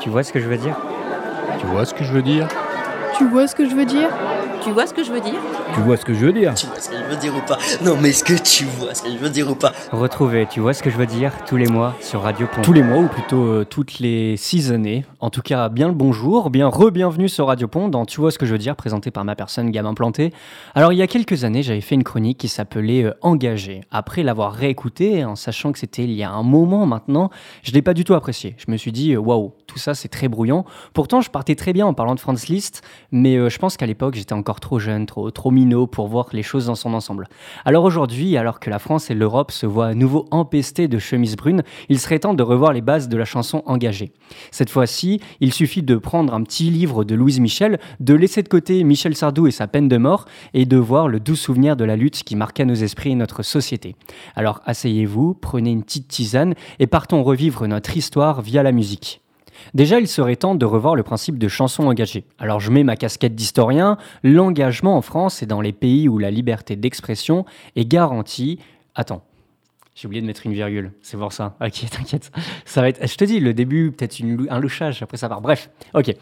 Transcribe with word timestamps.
Tu 0.00 0.08
vois 0.08 0.22
ce 0.22 0.32
que 0.32 0.40
je 0.40 0.48
veux 0.48 0.56
dire? 0.56 0.76
Tu 1.60 1.66
vois 1.66 1.84
ce 1.84 1.92
que 1.92 2.04
je 2.04 2.12
veux 2.12 2.22
dire? 2.22 2.48
Tu 3.18 3.28
vois 3.28 3.46
ce 3.46 3.54
que 3.54 3.68
je 3.68 3.74
veux 3.74 3.84
dire? 3.84 4.08
Tu 4.62 4.72
vois 4.72 4.86
ce 4.86 4.92
que 4.92 5.02
je 5.02 5.10
veux 5.10 5.20
dire? 5.20 5.40
Tu 5.74 5.80
vois 5.80 5.96
ce 5.96 6.04
que 6.04 6.12
je 6.12 6.26
veux 6.26 6.32
dire? 6.32 6.52
Tu 6.54 6.66
vois 6.66 6.78
ce 6.78 6.90
que 6.90 6.96
je 6.96 7.04
veux 7.04 7.16
dire 7.16 7.34
ou 7.34 7.40
pas? 7.40 7.58
Non 7.82 7.96
mais 7.98 8.10
est-ce 8.10 8.22
que 8.22 8.34
tu 8.34 8.64
vois 8.64 8.94
ce 8.94 9.02
que 9.02 9.10
je 9.10 9.16
veux 9.16 9.30
dire 9.30 9.50
ou 9.50 9.54
pas? 9.54 9.72
Retrouvez, 9.90 10.46
tu 10.46 10.60
vois 10.60 10.74
ce 10.74 10.82
que 10.82 10.90
je 10.90 10.96
veux 10.96 11.06
dire, 11.06 11.32
tous 11.46 11.56
les 11.56 11.66
mois 11.66 11.94
sur 12.00 12.20
Radio 12.20 12.46
Pont. 12.46 12.60
Tous 12.60 12.74
les 12.74 12.82
mois, 12.82 12.98
ou 12.98 13.08
plutôt 13.08 13.42
euh, 13.42 13.64
toutes 13.64 14.00
les 14.00 14.36
six 14.36 14.70
années. 14.70 15.06
En 15.20 15.30
tout 15.30 15.40
cas, 15.40 15.70
bien 15.70 15.88
le 15.88 15.94
bonjour, 15.94 16.50
bien 16.50 16.68
re-bienvenue 16.68 17.28
sur 17.28 17.46
Radio 17.46 17.68
Pont 17.68 17.88
dans 17.88 18.04
Tu 18.04 18.20
vois 18.20 18.30
ce 18.30 18.38
que 18.38 18.44
je 18.44 18.52
veux 18.52 18.58
dire, 18.58 18.76
présenté 18.76 19.10
par 19.10 19.24
ma 19.24 19.34
personne 19.34 19.70
Gamin 19.70 19.94
Planté. 19.94 20.32
Alors, 20.74 20.92
il 20.92 20.96
y 20.96 21.02
a 21.02 21.06
quelques 21.06 21.44
années, 21.44 21.62
j'avais 21.62 21.80
fait 21.80 21.94
une 21.94 22.04
chronique 22.04 22.38
qui 22.38 22.48
s'appelait 22.48 23.04
euh, 23.04 23.14
Engagé. 23.22 23.80
Après 23.90 24.22
l'avoir 24.22 24.52
réécoutée, 24.52 25.24
en 25.24 25.36
sachant 25.36 25.72
que 25.72 25.78
c'était 25.78 26.04
il 26.04 26.12
y 26.12 26.22
a 26.22 26.30
un 26.30 26.42
moment 26.42 26.84
maintenant, 26.84 27.30
je 27.62 27.72
l'ai 27.72 27.82
pas 27.82 27.94
du 27.94 28.04
tout 28.04 28.14
apprécié. 28.14 28.56
Je 28.58 28.70
me 28.70 28.76
suis 28.76 28.92
dit, 28.92 29.14
euh, 29.14 29.18
waouh, 29.18 29.52
tout 29.66 29.78
ça 29.78 29.94
c'est 29.94 30.08
très 30.08 30.28
brouillon. 30.28 30.64
Pourtant, 30.92 31.22
je 31.22 31.30
partais 31.30 31.54
très 31.54 31.72
bien 31.72 31.86
en 31.86 31.94
parlant 31.94 32.14
de 32.14 32.20
Franz 32.20 32.46
Liszt, 32.48 32.82
mais 33.10 33.36
euh, 33.36 33.48
je 33.48 33.58
pense 33.58 33.76
qu'à 33.76 33.86
l'époque, 33.86 34.14
j'étais 34.14 34.34
encore 34.34 34.49
trop 34.58 34.80
jeune, 34.80 35.06
trop, 35.06 35.50
minot 35.52 35.86
pour 35.86 36.08
voir 36.08 36.26
les 36.32 36.42
choses 36.42 36.66
dans 36.66 36.74
son 36.74 36.94
ensemble. 36.94 37.28
Alors 37.64 37.84
aujourd'hui, 37.84 38.36
alors 38.36 38.58
que 38.58 38.70
la 38.70 38.80
France 38.80 39.10
et 39.10 39.14
l'Europe 39.14 39.52
se 39.52 39.66
voient 39.66 39.86
à 39.86 39.94
nouveau 39.94 40.26
empestés 40.32 40.88
de 40.88 40.98
chemises 40.98 41.36
brunes, 41.36 41.62
il 41.88 42.00
serait 42.00 42.18
temps 42.18 42.34
de 42.34 42.42
revoir 42.42 42.72
les 42.72 42.80
bases 42.80 43.08
de 43.08 43.16
la 43.16 43.24
chanson 43.24 43.62
engagée. 43.66 44.12
Cette 44.50 44.70
fois-ci, 44.70 45.20
il 45.38 45.52
suffit 45.52 45.82
de 45.82 45.96
prendre 45.96 46.34
un 46.34 46.42
petit 46.42 46.70
livre 46.70 47.04
de 47.04 47.14
Louise 47.14 47.38
Michel, 47.38 47.78
de 48.00 48.14
laisser 48.14 48.42
de 48.42 48.48
côté 48.48 48.82
Michel 48.82 49.14
Sardou 49.14 49.46
et 49.46 49.52
sa 49.52 49.68
peine 49.68 49.86
de 49.86 49.96
mort, 49.96 50.24
et 50.54 50.64
de 50.64 50.76
voir 50.76 51.06
le 51.06 51.20
doux 51.20 51.36
souvenir 51.36 51.76
de 51.76 51.84
la 51.84 51.94
lutte 51.94 52.24
qui 52.24 52.34
marqua 52.34 52.64
nos 52.64 52.74
esprits 52.74 53.12
et 53.12 53.14
notre 53.14 53.44
société. 53.44 53.94
Alors 54.34 54.60
asseyez-vous, 54.64 55.34
prenez 55.34 55.70
une 55.70 55.84
petite 55.84 56.08
tisane, 56.08 56.54
et 56.78 56.86
partons 56.86 57.22
revivre 57.22 57.66
notre 57.68 57.96
histoire 57.96 58.40
via 58.40 58.62
la 58.62 58.72
musique. 58.72 59.20
Déjà, 59.74 60.00
il 60.00 60.08
serait 60.08 60.36
temps 60.36 60.54
de 60.54 60.64
revoir 60.64 60.94
le 60.94 61.02
principe 61.02 61.38
de 61.38 61.48
chanson 61.48 61.84
engagée. 61.84 62.24
Alors 62.38 62.60
je 62.60 62.70
mets 62.70 62.84
ma 62.84 62.96
casquette 62.96 63.34
d'historien, 63.34 63.96
l'engagement 64.22 64.96
en 64.96 65.02
France 65.02 65.42
et 65.42 65.46
dans 65.46 65.60
les 65.60 65.72
pays 65.72 66.08
où 66.08 66.18
la 66.18 66.30
liberté 66.30 66.76
d'expression 66.76 67.44
est 67.76 67.84
garantie. 67.84 68.58
Attends, 68.94 69.22
j'ai 69.94 70.06
oublié 70.06 70.22
de 70.22 70.26
mettre 70.26 70.46
une 70.46 70.52
virgule, 70.52 70.92
c'est 71.02 71.16
pour 71.16 71.32
ça. 71.32 71.56
Ok, 71.60 71.84
t'inquiète. 71.90 72.30
Ça 72.64 72.80
va 72.80 72.88
être, 72.88 73.06
je 73.06 73.16
te 73.16 73.24
dis, 73.24 73.40
le 73.40 73.54
début, 73.54 73.92
peut-être 73.92 74.20
un 74.48 74.58
louchage, 74.58 75.02
après 75.02 75.16
ça 75.16 75.28
part. 75.28 75.40
Bref, 75.40 75.70
ok. 75.94 76.14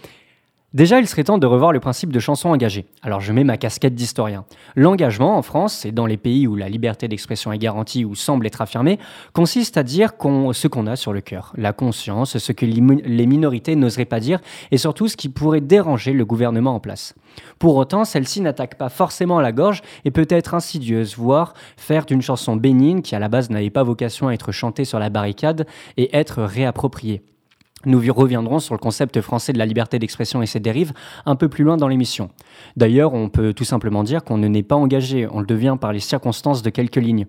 Déjà, 0.75 1.01
il 1.01 1.09
serait 1.09 1.25
temps 1.25 1.39
de 1.39 1.47
revoir 1.47 1.73
le 1.73 1.81
principe 1.81 2.13
de 2.13 2.19
chanson 2.19 2.51
engagée. 2.51 2.85
Alors 3.03 3.23
je 3.23 3.33
mets 3.33 3.43
ma 3.43 3.57
casquette 3.57 3.95
d'historien. 3.95 4.45
L'engagement 4.77 5.39
en 5.39 5.43
France, 5.43 5.87
et 5.87 5.93
dans 5.93 6.05
les 6.05 6.19
pays 6.19 6.47
où 6.47 6.57
la 6.57 6.69
liberté 6.69 7.09
d'expression 7.09 7.53
est 7.53 7.59
garantie 7.59 8.05
ou 8.05 8.15
semble 8.15 8.47
être 8.47 8.61
affirmée, 8.61 8.99
consiste 9.33 9.79
à 9.79 9.83
dire 9.83 10.11
ce 10.21 10.69
qu'on 10.69 10.87
a 10.87 10.97
sur 10.97 11.15
le 11.15 11.23
cœur, 11.23 11.55
la 11.57 11.73
conscience, 11.73 12.37
ce 12.37 12.53
que 12.53 12.67
les 12.67 12.83
mi- 12.83 13.01
les 13.03 13.27
minorités 13.27 13.77
n'oseraient 13.77 14.05
pas 14.05 14.21
dire, 14.21 14.41
et 14.71 14.77
surtout 14.77 15.09
ce 15.09 15.17
qui 15.17 15.31
pourrait 15.31 15.63
déranger 15.63 16.13
le 16.13 16.27
gouvernement 16.27 16.75
en 16.75 16.81
place. 16.81 17.15
Pour 17.59 17.77
autant, 17.77 18.05
celle-ci 18.05 18.43
n'attaque 18.43 18.77
pas 18.77 18.91
forcément 18.91 19.41
la 19.41 19.53
gorge 19.53 19.81
et 20.05 20.11
peut 20.11 20.27
être 20.29 20.53
insidieuse, 20.53 21.17
voire 21.17 21.55
faire 21.79 22.05
d'une 22.05 22.21
chanson 22.21 22.57
bénigne 22.57 23.01
qui 23.01 23.15
à 23.15 23.19
la 23.19 23.29
base 23.29 23.49
n'avait 23.49 23.71
pas 23.71 23.85
vocation 23.85 24.29
à 24.29 24.35
être 24.35 24.53
chantée 24.53 24.85
sur 24.85 24.99
la 24.99 25.09
barricade 25.09 25.67
et 25.97 26.15
être 26.15 26.43
réappropriée. 26.43 27.23
Nous 27.87 28.01
reviendrons 28.13 28.59
sur 28.59 28.75
le 28.75 28.79
concept 28.79 29.21
français 29.21 29.53
de 29.53 29.59
la 29.59 29.67
liberté 29.67 29.99
d'expression 29.99 30.43
et 30.43 30.47
ses 30.47 30.59
dérives 30.59 30.93
un 31.27 31.37
peu 31.37 31.49
plus 31.49 31.63
loin 31.63 31.77
dans 31.77 31.87
l'émission. 31.87 32.31
D'ailleurs, 32.77 33.15
on 33.15 33.29
peut 33.29 33.53
tout 33.53 33.65
simplement 33.65 34.03
dire 34.03 34.25
qu'on 34.25 34.37
ne 34.37 34.49
n'est 34.49 34.65
pas 34.65 34.75
engagé, 34.75 35.29
on 35.31 35.41
le 35.41 35.47
devient 35.47 35.77
par 35.81 35.93
les 35.93 36.01
circonstances 36.01 36.63
de 36.63 36.71
quelques 36.71 36.97
lignes. 36.97 37.27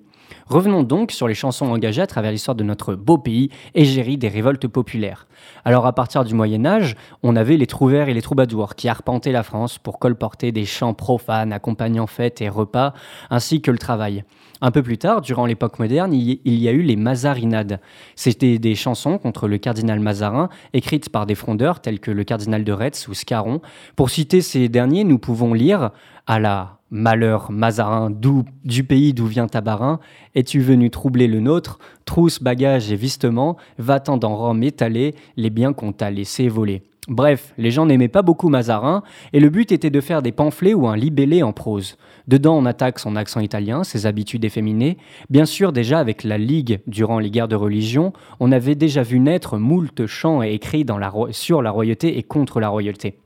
Revenons 0.48 0.84
donc 0.84 1.12
sur 1.12 1.28
les 1.28 1.34
chansons 1.34 1.68
engagées 1.68 2.02
à 2.02 2.08
travers 2.08 2.32
l'histoire 2.32 2.56
de 2.56 2.64
notre 2.64 2.96
beau 2.96 3.18
pays, 3.18 3.50
égérie 3.76 4.18
des 4.18 4.28
révoltes 4.28 4.68
populaires. 4.68 5.28
Alors 5.66 5.86
à 5.86 5.94
partir 5.94 6.24
du 6.24 6.34
Moyen 6.34 6.66
Âge, 6.66 6.96
on 7.24 7.36
avait 7.36 7.58
les 7.58 7.68
trouvères 7.68 8.10
et 8.10 8.14
les 8.14 8.22
troubadours 8.22 8.76
qui 8.76 8.90
arpentaient 8.90 9.32
la 9.32 9.44
France 9.44 9.78
pour 9.78 10.00
colporter 10.00 10.52
des 10.52 10.66
chants 10.66 10.94
profanes 10.94 11.54
accompagnant 11.54 12.08
fêtes 12.08 12.42
et 12.42 12.50
repas, 12.50 12.94
ainsi 13.30 13.62
que 13.62 13.72
le 13.72 13.78
travail. 13.78 14.24
Un 14.62 14.72
peu 14.72 14.84
plus 14.84 14.98
tard, 14.98 15.22
durant 15.22 15.46
l'époque 15.46 15.80
moderne, 15.80 16.14
il 16.14 16.42
y- 16.46 16.68
a 16.68 16.72
eu 16.72 16.82
les 16.82 16.98
Mazarinades. 16.98 17.80
C'était 18.16 18.60
des 18.60 18.76
chansons 18.76 19.18
contre 19.18 19.48
le 19.48 19.58
cardinal 19.58 20.02
Mazarin, 20.02 20.50
écrites 20.74 21.10
par 21.10 21.26
des 21.26 21.36
frondeurs 21.36 21.80
tels 21.80 22.00
que 22.02 22.12
le 22.12 22.26
cardinal 22.26 22.66
de 22.66 22.74
Retz 22.74 23.08
ou 23.08 23.14
Scarron. 23.14 23.62
Pour 23.96 24.10
citer 24.10 24.42
ces 24.42 24.68
derniers, 24.68 25.06
nous 25.06 25.18
pouvons 25.18 25.54
lire 25.54 25.92
à 26.28 26.40
la 26.40 26.80
Malheur 26.92 27.52
Mazarin 27.52 28.10
du 28.12 28.84
pays 28.84 29.14
d'où 29.14 29.28
vient 29.28 29.48
ta 29.48 29.62
barin, 29.62 30.00
es-tu 30.34 30.60
venu 30.60 30.90
troubler 30.90 31.28
le 31.28 31.40
nôtre? 31.40 31.78
Trousse, 32.06 32.42
bagages 32.42 32.92
et 32.92 32.96
vistements, 32.96 33.58
va-t'en 33.78 34.18
dans 34.18 34.36
Rome 34.36 34.64
étaler 34.64 35.14
les 35.38 35.52
biens 35.52 35.74
qu'on 35.74 35.94
t'a 35.94 36.10
laissé 36.10 36.48
voler. 36.50 36.89
Bref, 37.10 37.56
les 37.58 37.72
gens 37.72 37.88
n'aimaient 37.88 38.08
pas 38.08 38.22
beaucoup 38.22 38.50
Mazarin, 38.50 39.02
et 39.34 39.40
le 39.40 39.50
but 39.50 39.72
était 39.72 39.90
de 39.90 40.00
faire 40.00 40.22
des 40.22 40.32
pamphlets 40.32 40.76
ou 40.76 40.88
un 40.88 40.96
libellé 40.96 41.42
en 41.42 41.54
prose. 41.54 41.98
Dedans, 42.28 42.56
on 42.56 42.68
attaque 42.68 43.00
son 43.00 43.16
accent 43.16 43.40
italien, 43.40 43.84
ses 43.84 44.06
habitudes 44.06 44.46
efféminées. 44.46 44.98
Bien 45.32 45.46
sûr, 45.46 45.74
déjà 45.74 45.98
avec 45.98 46.24
la 46.24 46.38
Ligue, 46.38 46.82
durant 46.86 47.18
les 47.18 47.32
guerres 47.32 47.48
de 47.48 47.56
religion, 47.56 48.14
on 48.40 48.52
avait 48.52 48.76
déjà 48.76 49.02
vu 49.02 49.20
naître 49.20 49.58
moult 49.58 50.06
chants 50.06 50.44
et 50.44 50.54
écrits 50.54 50.86
sur 51.32 51.64
la 51.64 51.72
royauté 51.72 52.20
et 52.20 52.24
contre 52.24 52.60
la 52.60 52.70
royauté. 52.70 53.18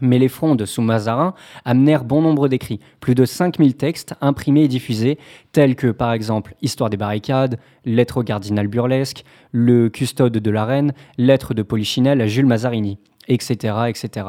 Mais 0.00 0.18
les 0.18 0.28
frondes 0.28 0.64
sous 0.66 0.82
Mazarin 0.82 1.34
amenèrent 1.64 2.04
bon 2.04 2.22
nombre 2.22 2.48
d'écrits, 2.48 2.80
plus 3.00 3.14
de 3.14 3.24
5000 3.24 3.76
textes 3.76 4.14
imprimés 4.20 4.64
et 4.64 4.68
diffusés, 4.68 5.18
tels 5.52 5.76
que 5.76 5.88
par 5.88 6.12
exemple 6.12 6.54
Histoire 6.62 6.90
des 6.90 6.96
barricades, 6.96 7.58
Lettre 7.84 8.18
au 8.18 8.22
cardinal 8.22 8.68
burlesque, 8.68 9.24
Le 9.52 9.88
custode 9.90 10.32
de 10.32 10.50
la 10.50 10.64
reine, 10.64 10.92
Lettre 11.18 11.54
de 11.54 11.62
Polichinelle 11.62 12.20
à 12.20 12.26
Jules 12.26 12.46
Mazarini, 12.46 12.98
etc., 13.28 13.74
etc. 13.88 14.26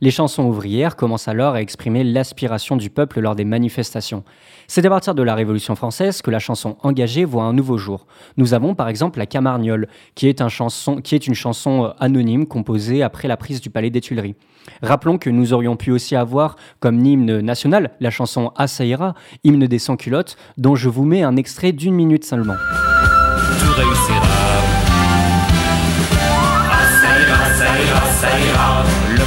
Les 0.00 0.10
chansons 0.10 0.44
ouvrières 0.44 0.96
commencent 0.96 1.28
alors 1.28 1.54
à 1.54 1.62
exprimer 1.62 2.04
l'aspiration 2.04 2.76
du 2.76 2.90
peuple 2.90 3.20
lors 3.20 3.34
des 3.34 3.44
manifestations. 3.44 4.24
C'est 4.66 4.84
à 4.84 4.90
partir 4.90 5.14
de 5.14 5.22
la 5.22 5.34
Révolution 5.34 5.74
française 5.76 6.22
que 6.22 6.30
la 6.30 6.38
chanson 6.38 6.76
engagée 6.82 7.24
voit 7.24 7.44
un 7.44 7.52
nouveau 7.52 7.78
jour. 7.78 8.06
Nous 8.36 8.54
avons 8.54 8.74
par 8.74 8.88
exemple 8.88 9.18
la 9.18 9.26
Camargnole, 9.26 9.88
qui 10.14 10.28
est, 10.28 10.40
une 10.40 11.34
chanson 11.34 11.84
euh, 11.84 11.88
anonyme 12.00 12.46
composée 12.46 13.02
après 13.02 13.28
la 13.28 13.36
prise 13.36 13.60
du 13.60 13.70
Palais 13.70 13.90
des 13.90 14.00
Tuileries. 14.00 14.34
Rappelons 14.82 15.18
que 15.18 15.30
nous 15.30 15.52
aurions 15.52 15.76
pu 15.76 15.90
aussi 15.90 16.16
avoir 16.16 16.56
comme 16.80 17.04
hymne 17.04 17.40
national 17.40 17.90
la 18.00 18.10
chanson 18.10 18.52
Assaïra, 18.56 19.14
hymne 19.44 19.66
des 19.66 19.78
sans-culottes, 19.78 20.36
dont 20.56 20.74
je 20.74 20.88
vous 20.88 21.04
mets 21.04 21.22
un 21.22 21.36
extrait 21.36 21.72
d'une 21.72 21.94
minute 21.94 22.24
seulement. 22.24 22.56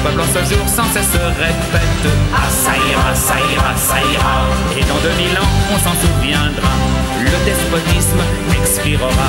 En 0.08 0.24
ce 0.24 0.54
jour 0.56 0.64
sans 0.68 0.88
cesse 0.94 1.20
répète. 1.38 2.14
Ah, 2.34 2.50
ça 2.50 2.72
ira, 2.72 3.14
ça 3.14 3.36
ira, 3.54 3.76
ça 3.76 4.00
ira. 4.00 4.48
Et 4.78 4.82
dans 4.88 4.98
2000 5.04 5.38
ans, 5.38 5.52
on 5.70 5.78
s'en 5.78 5.94
souviendra. 6.00 6.72
Le 7.20 7.38
despotisme 7.44 8.22
expirera. 8.56 9.28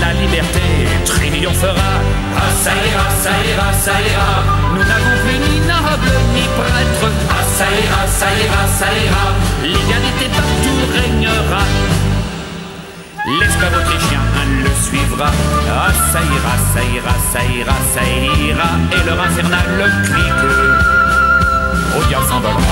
La 0.00 0.12
liberté 0.12 0.60
triomphera. 1.06 1.92
Ah, 2.36 2.52
ça 2.62 2.70
ira, 2.70 3.08
ça 3.24 3.30
ira, 3.50 3.72
ça 3.72 3.96
ira. 3.98 4.44
Nous 4.74 4.84
n'avons 4.84 5.16
plus 5.24 5.38
ni 5.48 5.60
noble 5.66 6.12
ni 6.34 6.44
prêtre. 6.60 7.08
Ah, 7.30 7.42
ça 7.56 7.64
ira, 7.64 8.06
ça 8.06 8.28
ira, 8.44 8.62
ça 8.78 8.86
ira. 8.86 9.26
L'égalité 9.62 10.28
partout 10.28 10.80
régnera. 10.92 11.62
L'esclave 13.28 13.76
autrichien 13.76 14.20
le 14.64 14.70
suivra. 14.82 15.30
Ah, 15.68 15.92
ça 16.12 16.20
ira, 16.20 16.54
ça 16.72 16.82
ira, 16.82 17.14
ça 17.32 17.44
ira, 17.44 17.76
ça 17.92 18.02
ira. 18.02 18.70
Et 18.92 19.04
leur 19.04 19.20
infernal 19.20 19.92
clique 20.04 20.44
au 21.96 22.04
diable 22.06 22.24
s'envolera. 22.24 22.62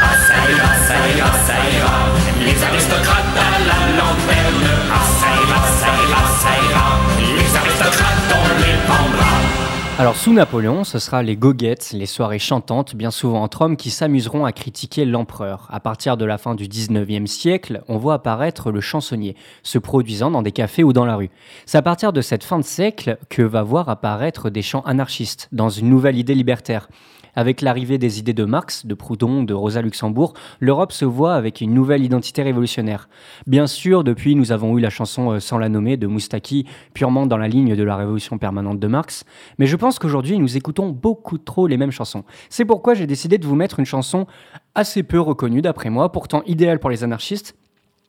Ah, 0.00 0.14
ça 0.26 0.38
ira, 0.50 0.70
ça 0.86 0.96
ira, 1.16 1.32
ça 1.46 1.56
ira. 1.76 1.98
Les 2.38 2.62
aristocrates 2.62 3.36
à 3.36 3.58
la 3.70 3.80
lanterne. 3.98 4.70
Ah, 4.94 5.04
ça 5.20 5.28
ira, 5.42 5.60
ça 5.80 5.90
ira, 6.06 6.22
ça 6.42 6.52
ira. 6.70 6.88
Les 7.18 7.56
aristocrates, 7.56 8.30
on 8.30 8.46
les 8.60 8.76
pendra. 8.86 9.61
Alors 10.02 10.16
sous 10.16 10.32
Napoléon, 10.32 10.82
ce 10.82 10.98
sera 10.98 11.22
les 11.22 11.36
goguettes, 11.36 11.92
les 11.92 12.06
soirées 12.06 12.40
chantantes, 12.40 12.96
bien 12.96 13.12
souvent 13.12 13.40
entre 13.40 13.62
hommes, 13.62 13.76
qui 13.76 13.90
s'amuseront 13.90 14.44
à 14.44 14.50
critiquer 14.50 15.04
l'empereur. 15.04 15.68
À 15.70 15.78
partir 15.78 16.16
de 16.16 16.24
la 16.24 16.38
fin 16.38 16.56
du 16.56 16.66
19e 16.66 17.28
siècle, 17.28 17.84
on 17.86 17.98
voit 17.98 18.14
apparaître 18.14 18.72
le 18.72 18.80
chansonnier, 18.80 19.36
se 19.62 19.78
produisant 19.78 20.32
dans 20.32 20.42
des 20.42 20.50
cafés 20.50 20.82
ou 20.82 20.92
dans 20.92 21.04
la 21.04 21.14
rue. 21.14 21.30
C'est 21.66 21.78
à 21.78 21.82
partir 21.82 22.12
de 22.12 22.20
cette 22.20 22.42
fin 22.42 22.58
de 22.58 22.64
siècle 22.64 23.16
que 23.28 23.42
va 23.42 23.62
voir 23.62 23.88
apparaître 23.88 24.50
des 24.50 24.60
chants 24.60 24.82
anarchistes, 24.86 25.48
dans 25.52 25.68
une 25.68 25.88
nouvelle 25.88 26.18
idée 26.18 26.34
libertaire. 26.34 26.88
Avec 27.34 27.62
l'arrivée 27.62 27.96
des 27.96 28.18
idées 28.18 28.34
de 28.34 28.44
Marx, 28.44 28.84
de 28.84 28.94
Proudhon, 28.94 29.42
de 29.42 29.54
Rosa 29.54 29.80
Luxembourg, 29.80 30.34
l'Europe 30.60 30.92
se 30.92 31.06
voit 31.06 31.34
avec 31.34 31.62
une 31.62 31.72
nouvelle 31.72 32.04
identité 32.04 32.42
révolutionnaire. 32.42 33.08
Bien 33.46 33.66
sûr, 33.66 34.04
depuis, 34.04 34.34
nous 34.34 34.52
avons 34.52 34.76
eu 34.76 34.80
la 34.82 34.90
chanson 34.90 35.30
euh, 35.30 35.40
Sans 35.40 35.56
la 35.56 35.70
nommer 35.70 35.96
de 35.96 36.06
Moustaki, 36.06 36.66
purement 36.92 37.26
dans 37.26 37.38
la 37.38 37.48
ligne 37.48 37.74
de 37.74 37.82
la 37.82 37.96
révolution 37.96 38.36
permanente 38.36 38.78
de 38.78 38.86
Marx, 38.86 39.24
mais 39.58 39.66
je 39.66 39.76
pense 39.76 39.98
qu'aujourd'hui, 39.98 40.38
nous 40.38 40.58
écoutons 40.58 40.90
beaucoup 40.90 41.38
trop 41.38 41.66
les 41.66 41.78
mêmes 41.78 41.90
chansons. 41.90 42.24
C'est 42.50 42.66
pourquoi 42.66 42.92
j'ai 42.92 43.06
décidé 43.06 43.38
de 43.38 43.46
vous 43.46 43.56
mettre 43.56 43.78
une 43.78 43.86
chanson 43.86 44.26
assez 44.74 45.02
peu 45.02 45.18
reconnue 45.18 45.62
d'après 45.62 45.88
moi, 45.88 46.12
pourtant 46.12 46.42
idéale 46.44 46.80
pour 46.80 46.90
les 46.90 47.02
anarchistes. 47.02 47.56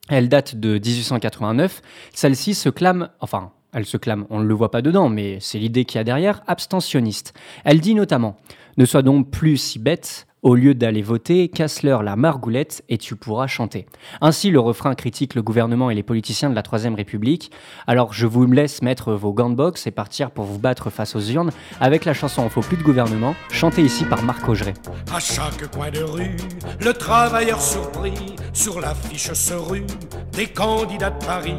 Elle 0.09 0.27
date 0.27 0.55
de 0.55 0.73
1889. 0.73 1.81
Celle-ci 2.13 2.55
se 2.55 2.67
clame, 2.67 3.09
enfin, 3.21 3.51
elle 3.73 3.85
se 3.85 3.97
clame, 3.97 4.25
on 4.29 4.39
ne 4.39 4.45
le 4.45 4.53
voit 4.53 4.69
pas 4.69 4.81
dedans, 4.81 5.09
mais 5.09 5.37
c'est 5.39 5.57
l'idée 5.57 5.85
qu'il 5.85 5.97
y 5.97 6.01
a 6.01 6.03
derrière, 6.03 6.43
abstentionniste. 6.45 7.33
Elle 7.63 7.79
dit 7.79 7.95
notamment 7.95 8.37
Ne 8.77 8.85
sois 8.85 9.01
donc 9.01 9.29
plus 9.29 9.57
si 9.57 9.79
bête, 9.79 10.27
au 10.43 10.55
lieu 10.55 10.75
d'aller 10.75 11.01
voter, 11.01 11.47
casse-leur 11.47 12.03
la 12.03 12.15
margoulette 12.15 12.83
et 12.89 12.97
tu 12.97 13.15
pourras 13.15 13.47
chanter. 13.47 13.87
Ainsi, 14.21 14.51
le 14.51 14.59
refrain 14.59 14.93
critique 14.93 15.35
le 15.35 15.41
gouvernement 15.41 15.89
et 15.89 15.95
les 15.95 16.03
politiciens 16.03 16.49
de 16.49 16.55
la 16.55 16.61
Troisième 16.61 16.95
République. 16.95 17.51
Alors, 17.87 18.13
je 18.13 18.27
vous 18.27 18.45
laisse 18.45 18.81
mettre 18.81 19.13
vos 19.13 19.33
gants 19.33 19.49
de 19.49 19.55
boxe 19.55 19.87
et 19.87 19.91
partir 19.91 20.31
pour 20.31 20.45
vous 20.45 20.59
battre 20.59 20.89
face 20.89 21.15
aux 21.15 21.21
urnes 21.21 21.51
avec 21.79 22.05
la 22.05 22.13
chanson 22.13 22.43
On 22.43 22.49
faut 22.49 22.61
plus 22.61 22.77
de 22.77 22.83
gouvernement, 22.83 23.35
chantée 23.49 23.81
ici 23.81 24.03
par 24.03 24.21
Marc 24.23 24.47
Augeret. 24.47 24.73
À 25.13 25.19
chaque 25.19 25.71
coin 25.71 25.89
de 25.89 26.01
rue, 26.01 26.35
le 26.81 26.93
travailleur 26.93 27.61
surpris 27.61 28.35
sur 28.51 28.81
l'affiche 28.81 29.31
se 29.31 29.53
rue 29.53 29.85
des 30.33 30.47
candidats 30.47 31.11
de 31.11 31.25
Paris. 31.25 31.55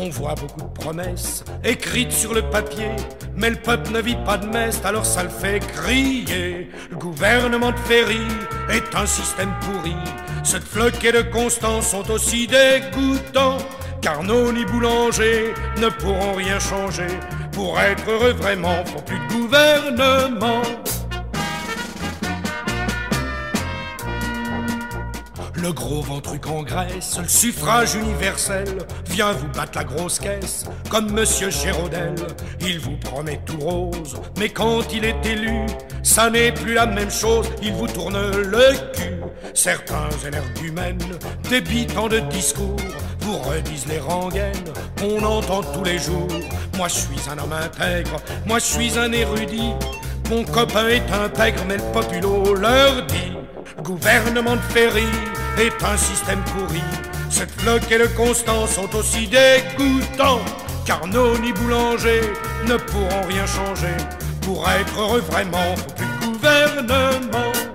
On 0.00 0.10
voit 0.10 0.34
beaucoup 0.34 0.62
de 0.62 0.80
promesses 0.80 1.44
écrites 1.64 2.12
sur 2.12 2.32
le 2.32 2.42
papier, 2.42 2.90
mais 3.34 3.50
le 3.50 3.56
peuple 3.56 3.90
ne 3.92 4.00
vit 4.00 4.18
pas 4.24 4.36
de 4.36 4.46
messe, 4.46 4.80
alors 4.84 5.04
ça 5.04 5.24
le 5.24 5.28
fait 5.28 5.58
crier. 5.58 6.70
Le 6.90 6.96
gouvernement 6.96 7.72
de 7.72 7.78
Ferry 7.78 8.17
est 8.70 8.94
un 8.94 9.06
système 9.06 9.52
pourri. 9.60 9.96
Cette 10.44 10.64
flotte 10.66 11.02
et 11.04 11.12
de 11.12 11.22
Constance 11.22 11.88
sont 11.90 12.10
aussi 12.10 12.46
dégoûtants, 12.46 13.58
car 14.00 14.22
nos 14.22 14.52
ni 14.52 14.64
boulangers 14.64 15.52
ne 15.78 15.88
pourront 15.88 16.34
rien 16.34 16.58
changer. 16.58 17.08
Pour 17.52 17.78
être 17.80 18.08
heureux 18.10 18.32
vraiment, 18.32 18.84
faut 18.86 19.02
plus 19.02 19.18
de 19.18 19.32
gouvernement. 19.32 20.62
Le 25.60 25.72
gros 25.72 26.02
ventruc 26.02 26.46
en 26.46 26.62
Grèce, 26.62 27.18
le 27.20 27.26
suffrage 27.26 27.94
universel 27.94 28.78
vient 29.10 29.32
vous 29.32 29.48
battre 29.48 29.78
la 29.78 29.84
grosse 29.84 30.20
caisse 30.20 30.64
comme 30.88 31.10
Monsieur 31.12 31.50
Géraudel. 31.50 32.14
Il 32.60 32.78
vous 32.78 32.96
promet 32.96 33.40
tout 33.44 33.58
rose, 33.58 34.20
mais 34.38 34.50
quand 34.50 34.92
il 34.92 35.04
est 35.04 35.26
élu, 35.26 35.66
ça 36.04 36.30
n'est 36.30 36.52
plus 36.52 36.74
la 36.74 36.86
même 36.86 37.10
chose. 37.10 37.48
Il 37.60 37.72
vous 37.72 37.88
tourne 37.88 38.18
le 38.30 38.92
cul. 38.92 39.20
Certains 39.52 40.08
énergumènes, 40.26 40.98
débitants 41.50 42.08
de 42.08 42.20
discours, 42.20 42.76
vous 43.20 43.38
redisent 43.38 43.86
les 43.86 43.98
rengaines 43.98 44.72
qu'on 45.00 45.24
entend 45.24 45.62
tous 45.62 45.82
les 45.82 45.98
jours. 45.98 46.28
Moi 46.76 46.86
je 46.86 46.94
suis 46.94 47.30
un 47.30 47.38
homme 47.38 47.52
intègre, 47.52 48.16
moi 48.46 48.60
je 48.60 48.64
suis 48.64 48.96
un 48.96 49.10
érudit. 49.10 49.72
Mon 50.30 50.44
copain 50.44 50.86
est 50.88 51.10
intègre, 51.10 51.64
mais 51.66 51.78
le 51.78 51.92
populo 51.92 52.54
leur 52.54 53.04
dit 53.06 53.37
Gouvernement 53.82 54.56
de 54.56 54.60
Ferry 54.72 55.06
est 55.56 55.84
un 55.84 55.96
système 55.96 56.42
pourri. 56.44 56.82
Cette 57.30 57.50
flotte 57.60 57.90
et 57.92 57.98
le 57.98 58.08
constant 58.08 58.66
sont 58.66 58.92
aussi 58.96 59.28
dégoûtants, 59.28 60.40
car 60.84 61.06
nos 61.06 61.38
ni 61.38 61.52
boulangers 61.52 62.32
ne 62.66 62.76
pourront 62.76 63.26
rien 63.28 63.46
changer. 63.46 63.96
Pour 64.42 64.68
être 64.68 65.00
heureux 65.00 65.20
vraiment, 65.20 65.76
faut 65.76 65.94
plus 65.94 66.06
de 66.06 66.32
gouvernement. 66.32 67.67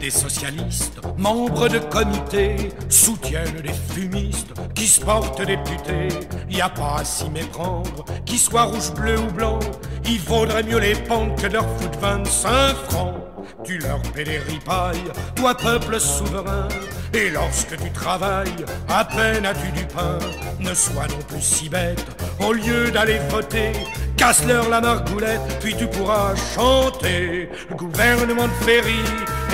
Des 0.00 0.10
socialistes, 0.10 1.00
membres 1.16 1.68
de 1.68 1.78
comités, 1.78 2.70
soutiennent 2.88 3.62
les 3.62 3.72
fumistes 3.72 4.52
qui 4.74 4.86
se 4.86 5.00
portent 5.00 5.44
députés. 5.44 6.08
Y 6.50 6.60
a 6.60 6.68
pas 6.68 6.96
à 6.98 7.04
s'y 7.04 7.28
méprendre, 7.30 8.04
qu'ils 8.24 8.38
soient 8.38 8.64
rouge, 8.64 8.92
bleu 8.94 9.18
ou 9.18 9.32
blanc, 9.32 9.58
il 10.04 10.20
vaudrait 10.20 10.62
mieux 10.62 10.78
les 10.78 10.94
pendre 10.94 11.34
que 11.36 11.46
leur 11.46 11.66
foutre 11.78 11.98
25 12.00 12.74
francs. 12.90 13.31
Tu 13.64 13.78
leur 13.78 14.02
paies 14.02 14.24
des 14.24 14.38
ripailles, 14.38 15.12
toi 15.36 15.54
peuple 15.54 16.00
souverain, 16.00 16.66
et 17.14 17.30
lorsque 17.30 17.76
tu 17.76 17.90
travailles, 17.92 18.64
à 18.88 19.04
peine 19.04 19.46
as-tu 19.46 19.70
du 19.70 19.84
pain. 19.84 20.18
Ne 20.58 20.74
sois 20.74 21.06
non 21.08 21.22
plus 21.28 21.40
si 21.40 21.68
bête, 21.68 22.04
au 22.40 22.52
lieu 22.52 22.90
d'aller 22.90 23.20
voter, 23.28 23.72
casse-leur 24.16 24.68
la 24.68 24.80
margoulette, 24.80 25.58
puis 25.60 25.76
tu 25.76 25.86
pourras 25.86 26.34
chanter. 26.54 27.48
Le 27.70 27.76
gouvernement 27.76 28.48
de 28.48 28.64
Ferry 28.64 29.00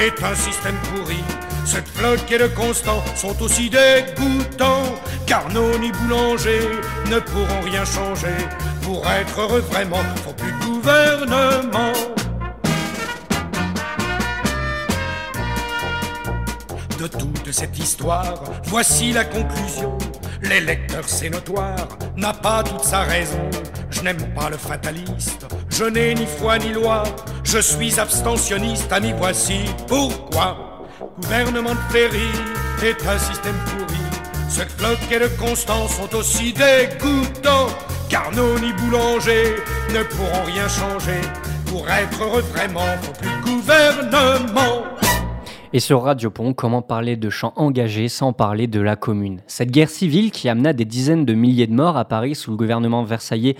est 0.00 0.22
un 0.22 0.34
système 0.34 0.76
pourri. 0.94 1.22
Cette 1.66 1.88
flotte 1.88 2.32
et 2.32 2.38
le 2.38 2.49
constant 2.49 3.04
sont 3.14 3.43
aussi 3.43 3.69
dégoûtants, 3.69 4.94
car 5.26 5.50
nos 5.50 5.76
ni 5.78 5.93
boulangers 5.93 6.70
ne 7.11 7.19
pourront 7.19 7.61
rien 7.62 7.84
changer. 7.84 8.37
Pour 8.82 9.06
être 9.06 9.38
heureux 9.38 9.64
vraiment, 9.70 10.02
faut 10.25 10.32
plus 10.32 10.52
de 10.52 10.64
gouvernement. 10.64 11.93
De 16.99 17.06
toute 17.06 17.53
cette 17.53 17.79
histoire, 17.79 18.43
voici 18.65 19.12
la 19.12 19.25
conclusion. 19.25 19.97
L'électeur, 20.43 21.05
c'est 21.06 21.31
notoire, 21.31 21.89
n'a 22.17 22.33
pas 22.33 22.62
toute 22.65 22.83
sa 22.83 23.00
raison. 23.00 23.49
Je 23.91 24.03
n'aime 24.03 24.35
pas 24.35 24.50
le 24.50 24.56
fataliste, 24.56 25.47
je 25.71 25.85
n'ai 25.85 26.15
ni 26.15 26.27
foi 26.27 26.59
ni 26.59 26.73
loi. 26.73 27.05
Je 27.45 27.59
suis 27.59 27.99
abstentionniste, 28.00 28.93
ami, 28.93 29.15
voici 29.17 29.61
pourquoi. 29.87 30.87
Gouvernement 31.23 31.75
de 31.75 31.93
Ferry 31.93 32.31
est 32.83 33.06
un 33.06 33.19
système 33.19 33.56
pourri. 33.67 33.99
Cette 34.49 34.73
flotte 34.73 34.99
et 35.11 35.19
le 35.19 35.29
constant 35.29 35.87
sont 35.89 36.12
aussi 36.17 36.53
dégoûtants, 36.53 37.69
car 38.09 38.31
nos 38.33 38.59
ni 38.59 38.73
boulangers 38.73 39.56
ne 39.95 40.03
pourront 40.03 40.45
rien 40.45 40.69
changer. 40.69 41.21
Pour 41.67 41.89
être 41.89 42.23
heureux 42.23 42.45
vraiment, 42.55 42.87
faut 43.03 43.12
plus 43.12 43.31
de 43.31 43.45
gouvernement. 43.45 44.98
Et 45.75 45.81
sur 45.81 46.03
Radio 46.03 46.31
Pont, 46.31 46.55
comment 46.55 46.81
parler 46.81 47.17
de 47.17 47.29
chants 47.29 47.53
engagés 47.56 48.09
sans 48.09 48.32
parler 48.32 48.67
de 48.67 48.81
la 48.81 48.97
commune? 48.97 49.41
Cette 49.47 49.70
guerre 49.70 49.91
civile 49.91 50.31
qui 50.31 50.49
amena 50.49 50.73
des 50.73 50.87
dizaines 50.87 51.26
de 51.26 51.35
milliers 51.35 51.67
de 51.67 51.75
morts 51.75 51.99
à 51.99 52.06
Paris 52.06 52.35
sous 52.35 52.50
le 52.50 52.56
gouvernement 52.56 53.05
versaillais 53.05 53.55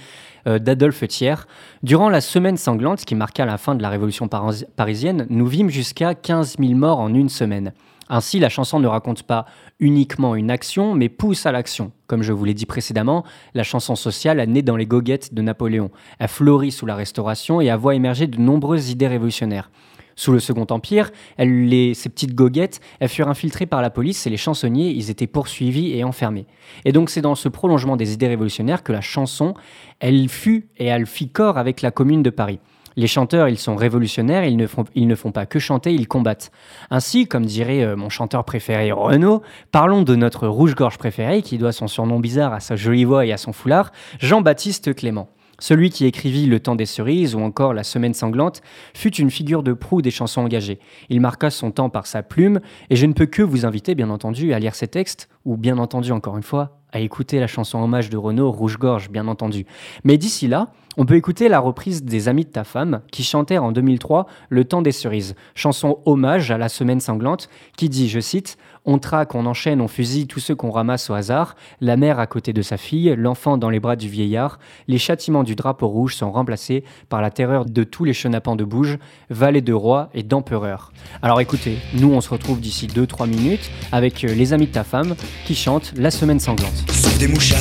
euh, 0.47 0.59
d'Adolphe 0.59 1.07
Thiers. 1.07 1.45
Durant 1.83 2.09
la 2.09 2.23
semaine 2.23 2.57
sanglante 2.57 3.05
qui 3.05 3.15
marqua 3.15 3.45
la 3.45 3.59
fin 3.59 3.75
de 3.75 3.83
la 3.83 3.91
révolution 3.91 4.27
paris- 4.27 4.65
parisienne, 4.75 5.27
nous 5.29 5.47
vîmes 5.47 5.69
jusqu'à 5.69 6.15
15 6.15 6.57
000 6.59 6.75
morts 6.75 6.99
en 6.99 7.13
une 7.13 7.29
semaine. 7.29 7.75
Ainsi, 8.09 8.39
la 8.39 8.49
chanson 8.49 8.81
ne 8.81 8.87
raconte 8.87 9.25
pas 9.25 9.45
uniquement 9.79 10.35
une 10.35 10.51
action, 10.51 10.95
mais 10.95 11.11
pousse 11.11 11.45
à 11.45 11.53
l'action. 11.53 11.93
Comme 12.07 12.23
je 12.23 12.33
vous 12.33 12.47
l'ai 12.47 12.55
dit 12.55 12.65
précédemment, 12.65 13.23
la 13.53 13.65
chanson 13.65 13.97
sociale 13.97 14.41
a 14.41 14.47
né 14.47 14.63
dans 14.63 14.77
les 14.77 14.87
goguettes 14.87 15.35
de 15.35 15.43
Napoléon. 15.43 15.91
Elle 16.19 16.29
fleurit 16.29 16.73
sous 16.73 16.87
la 16.87 16.95
Restauration 16.95 17.61
et 17.61 17.69
a 17.69 17.77
voit 17.77 17.95
émerger 17.95 18.27
de 18.27 18.41
nombreuses 18.41 18.89
idées 18.89 19.09
révolutionnaires. 19.09 19.71
Sous 20.19 20.33
le 20.33 20.41
Second 20.41 20.67
Empire, 20.71 21.13
ces 21.39 22.09
petites 22.09 22.35
goguettes, 22.35 22.81
elles 22.99 23.09
furent 23.09 23.29
infiltrées 23.29 23.67
par 23.67 23.83
la 23.83 23.89
police 23.89 24.27
et 24.27 24.31
les 24.31 24.37
chansonniers, 24.37 24.91
ils 24.91 25.11
étaient 25.11 25.29
poursuivis 25.29 25.97
et 25.97 26.03
enfermés. 26.03 26.47
Et 26.85 26.91
donc 26.91 27.09
c'est 27.09 27.21
dans 27.21 27.37
ce 27.37 27.49
prolongement 27.49 27.97
des 27.97 28.15
idées 28.15 28.27
révolutionnaires 28.27 28.83
que 28.83 28.91
la 28.91 29.01
chanson, 29.01 29.55
elle 30.01 30.29
fut 30.29 30.71
et 30.77 30.87
elle 30.87 31.07
fit 31.07 31.29
corps 31.29 31.57
avec 31.57 31.83
la 31.83 31.93
Commune 31.93 32.25
de 32.25 32.31
Paris. 32.31 32.59
Les 32.97 33.07
chanteurs, 33.07 33.49
ils 33.49 33.59
sont 33.59 33.77
révolutionnaires, 33.77 34.45
ils 34.45 34.57
ne 34.57 34.67
font, 34.67 34.87
ils 34.97 35.07
ne 35.07 35.15
font 35.15 35.31
pas 35.31 35.47
que 35.47 35.61
chanter, 35.61 35.95
ils 35.95 36.09
combattent. 36.09 36.51
Ainsi, 36.91 37.29
comme 37.29 37.47
dirait 37.47 37.85
euh, 37.85 37.95
mon 37.95 38.09
chanteur 38.09 38.43
préféré 38.43 38.91
Renaud, 38.91 39.43
parlons 39.71 40.03
de 40.03 40.17
notre 40.17 40.49
rouge-gorge 40.49 40.99
préféré, 40.99 41.43
qui 41.43 41.59
doit 41.59 41.71
son 41.71 41.87
surnom 41.87 42.19
bizarre 42.19 42.55
à 42.55 42.59
sa 42.59 42.75
jolie 42.75 43.05
voix 43.05 43.25
et 43.25 43.33
à 43.33 43.37
son 43.37 43.53
foulard, 43.53 43.93
Jean-Baptiste 44.19 44.97
Clément. 44.97 45.29
Celui 45.61 45.91
qui 45.91 46.07
écrivit 46.07 46.47
Le 46.47 46.61
temps 46.61 46.77
des 46.77 46.87
cerises 46.87 47.35
ou 47.35 47.41
encore 47.41 47.75
La 47.75 47.83
semaine 47.83 48.15
sanglante 48.15 48.63
fut 48.95 49.17
une 49.17 49.31
figure 49.31 49.65
de 49.65 49.73
proue 49.73 50.03
des 50.03 50.13
chansons 50.13 50.43
engagées. 50.43 50.79
Il 51.09 51.21
marqua 51.21 51.51
son 51.51 51.73
temps 51.73 51.91
par 51.91 52.07
sa 52.07 52.23
plume 52.23 52.61
et 52.91 52.97
je 52.97 53.07
ne 53.07 53.13
peux 53.13 53.27
que 53.27 53.43
vous 53.43 53.67
inviter 53.67 53.97
bien 53.97 54.11
entendu 54.11 54.53
à 54.53 54.61
lire 54.61 54.77
ses 54.77 54.87
textes 54.87 55.29
ou 55.45 55.57
bien 55.57 55.79
entendu 55.79 56.13
encore 56.13 56.37
une 56.37 56.45
fois 56.45 56.79
à 56.93 57.01
écouter 57.01 57.41
la 57.41 57.47
chanson 57.47 57.83
hommage 57.83 58.09
de 58.09 58.17
Renaud 58.17 58.51
Rouge-Gorge 58.51 59.11
bien 59.11 59.29
entendu. 59.29 59.67
Mais 60.05 60.17
d'ici 60.17 60.49
là, 60.49 60.73
on 60.97 61.07
peut 61.07 61.17
écouter 61.17 61.49
la 61.49 61.61
reprise 61.61 62.03
des 62.03 62.29
Amis 62.29 62.45
de 62.45 62.51
ta 62.51 62.65
femme 62.65 63.03
qui 63.13 63.23
chantèrent 63.23 63.65
en 63.65 63.73
2003 63.73 64.27
Le 64.49 64.65
temps 64.65 64.83
des 64.83 64.93
cerises, 64.93 65.35
chanson 65.55 65.99
hommage 66.07 66.51
à 66.51 66.59
la 66.59 66.69
semaine 66.69 67.01
sanglante 67.01 67.49
qui 67.77 67.89
dit, 67.89 68.09
je 68.09 68.21
cite, 68.21 68.59
On 68.91 68.99
traque, 68.99 69.35
on 69.35 69.45
enchaîne, 69.45 69.83
on 69.83 69.87
fusille 69.87 70.27
tous 70.27 70.41
ceux 70.41 70.55
qu'on 70.55 70.71
ramasse 70.71 71.11
au 71.11 71.13
hasard, 71.13 71.57
la 71.83 71.99
mère 71.99 72.19
à 72.19 72.27
côté 72.27 72.55
de 72.55 72.63
sa 72.63 72.79
fille, 72.79 73.15
l'enfant 73.19 73.59
dans 73.59 73.69
les 73.69 73.81
bras 73.81 73.97
du 73.97 74.09
vieillard, 74.09 74.59
les 74.87 74.97
châtiments 74.97 75.43
du 75.43 75.55
drapeau 75.55 75.89
rouge 75.89 76.15
sont 76.15 76.33
remplacés 76.33 76.85
par 77.11 77.21
la 77.21 77.31
terreur 77.31 77.67
de 77.67 77.85
tous 77.85 78.05
les 78.05 78.15
chenapans 78.15 78.57
de 78.57 78.65
bouge, 78.65 78.97
valets 79.29 79.61
de 79.61 79.75
rois 79.75 80.09
et 80.15 80.23
d'empereurs. 80.23 80.91
Alors 81.21 81.43
écoutez, 81.43 81.77
nous 81.93 82.11
on 82.15 82.23
se 82.23 82.31
retrouve 82.31 82.63
d'ici 82.63 82.87
2-3 82.87 83.29
minutes 83.29 83.71
avec 83.93 84.25
euh, 84.25 84.35
les 84.35 84.55
Amis 84.55 84.69
de 84.69 84.73
ta 84.73 84.85
femme 84.85 85.17
qui 85.45 85.55
chantent 85.55 85.93
La 85.99 86.11
semaine 86.11 86.41
sanglante. 86.41 86.91
Sauf 86.91 87.19
des 87.19 87.29
mouchards 87.29 87.61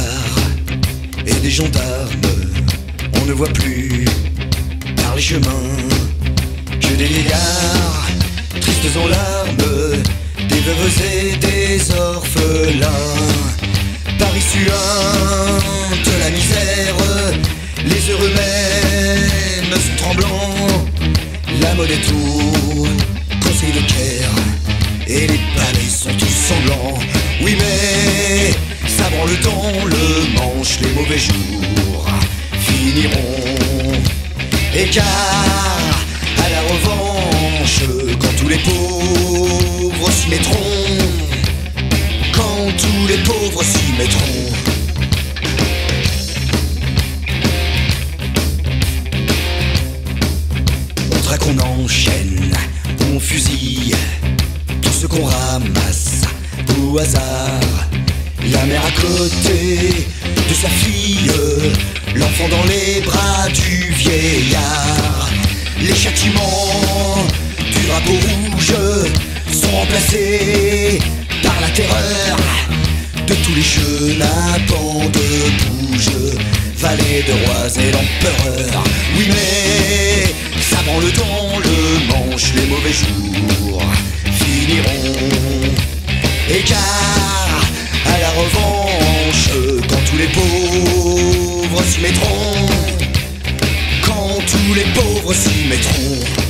et 1.25 1.41
des 1.41 1.49
gendarmes, 1.49 2.21
on 3.21 3.25
ne 3.25 3.33
voit 3.33 3.49
plus 3.49 4.05
par 5.03 5.13
les 5.13 5.21
chemins. 5.21 5.41
Que 6.79 6.95
des 6.95 7.09
tristes 8.61 8.95
en 8.95 9.07
larmes, 9.09 10.26
veuves 10.73 11.01
et 11.01 11.35
des 11.37 11.91
orphelins. 11.91 12.87
Paris 14.19 14.41
suinte, 14.41 16.09
la 16.19 16.29
misère, 16.29 16.95
les 17.85 18.11
heureux 18.11 18.29
même 18.29 19.71
sont 19.71 19.95
tremblants, 19.97 20.85
la 21.61 21.73
mode 21.75 21.91
est 21.91 22.01
tout, 22.07 22.87
conseil 23.41 23.71
de 23.71 23.79
Caire, 23.79 24.35
et 25.07 25.27
les 25.27 25.39
palais 25.55 25.89
sont 25.89 26.13
tous 26.17 26.35
sanglants. 26.47 26.99
Oui 27.41 27.55
mais 27.59 28.51
ça 28.87 29.05
le 29.25 29.43
dans 29.43 29.85
le 29.85 30.33
manche, 30.35 30.79
les 30.81 30.91
mauvais 30.91 31.19
jours 31.19 32.05
finiront. 32.59 33.93
Et 34.75 34.89
car 34.89 35.03
à 36.45 36.49
la 36.49 36.61
revanche, 36.61 37.16
quand 38.19 38.33
tous 38.39 38.47
les 38.47 38.57
pauvres 38.59 40.11
s'y 40.11 40.29
mettront, 40.29 40.55
quand 42.31 42.67
tous 42.77 43.07
les 43.07 43.17
pauvres 43.17 43.61
s'y 43.61 43.91
mettront. 43.97 44.21
On 51.13 51.19
traque, 51.23 51.41
on 51.47 51.83
enchaîne, 51.83 52.55
on 53.13 53.19
fusille 53.19 53.95
tout 54.81 54.93
ce 54.93 55.05
qu'on 55.05 55.25
ramasse 55.25 56.21
au 56.79 56.97
hasard. 56.97 57.59
La 58.49 58.65
mère 58.65 58.85
à 58.85 58.91
côté 59.01 60.05
de 60.49 60.53
sa 60.53 60.69
fille, 60.69 61.31
l'enfant 62.15 62.47
dans 62.49 62.63
les 62.63 63.01
bras 63.01 63.49
du 63.49 63.91
vieillard. 63.91 65.29
Les 65.81 65.93
châtiments 65.93 67.27
du 67.87 67.93
drapeau 67.93 68.11
rouge 68.11 68.73
sont 69.51 69.71
remplacés 69.71 70.99
par 71.43 71.55
la 71.61 71.69
terreur 71.69 72.37
de 73.27 73.33
tous 73.33 73.55
les 73.55 73.61
jeunes 73.61 74.21
à 74.21 74.59
de 74.59 75.89
bouge, 75.89 76.09
valet 76.77 77.23
de 77.27 77.33
rois 77.45 77.69
et 77.77 77.91
l'empereur. 77.91 78.83
Oui 79.17 79.27
mais 79.29 80.33
ça 80.61 80.77
prend 80.85 80.99
le 80.99 81.11
temps, 81.11 81.59
le 81.63 82.07
manche, 82.07 82.53
les 82.55 82.65
mauvais 82.65 82.93
jours 82.93 83.81
finiront. 84.31 85.73
Et 86.49 86.61
car 86.61 87.61
à 88.05 88.19
la 88.19 88.29
revanche, 88.31 89.49
quand 89.89 90.03
tous 90.09 90.17
les 90.17 90.27
pauvres 90.27 91.83
s'y 91.83 91.99
mettront, 92.01 92.67
quand 94.01 94.37
tous 94.45 94.73
les 94.73 94.85
pauvres 94.93 95.33
s'y 95.33 95.67
mettront. 95.67 96.46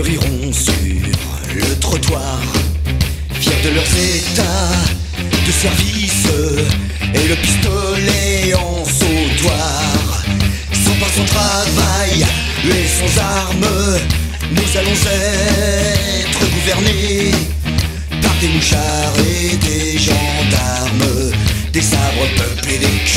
Refleuriront 0.00 0.52
sur 0.52 0.72
le 1.54 1.78
trottoir, 1.78 2.40
fiers 3.34 3.52
de 3.64 3.74
leurs 3.74 3.84
états 3.84 4.72
de 5.46 5.52
service 5.52 6.26
et 7.14 7.28
le 7.28 7.34
pistolet 7.36 8.54
en 8.54 8.84
sautoir. 8.84 10.24
Sans 10.72 10.94
par 11.00 11.08
son 11.14 11.24
travail 11.24 12.24
et 12.64 12.86
sans 12.88 13.20
armes, 13.20 13.98
nous 14.52 14.78
allons 14.78 14.98
être 16.22 16.50
gouvernés 16.54 17.32
par 18.22 18.34
des 18.40 18.48
mouchards 18.48 19.18
et 19.18 19.56
des 19.56 19.98
gendarmes, 19.98 21.32
des 21.72 21.82
sabres 21.82 22.28
peuplés 22.36 22.78
des 22.78 23.09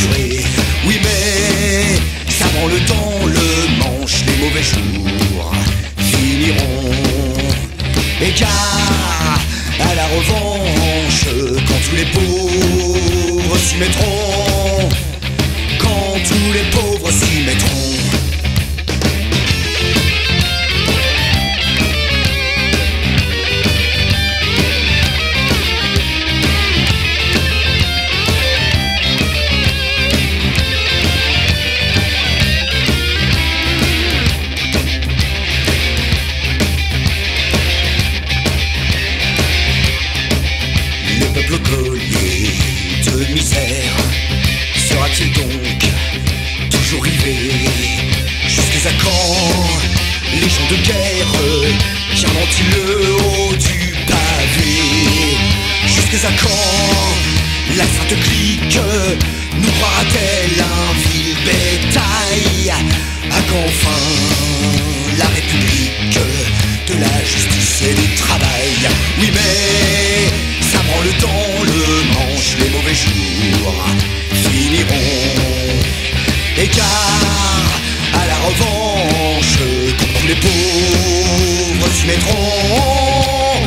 Quand 82.06 83.64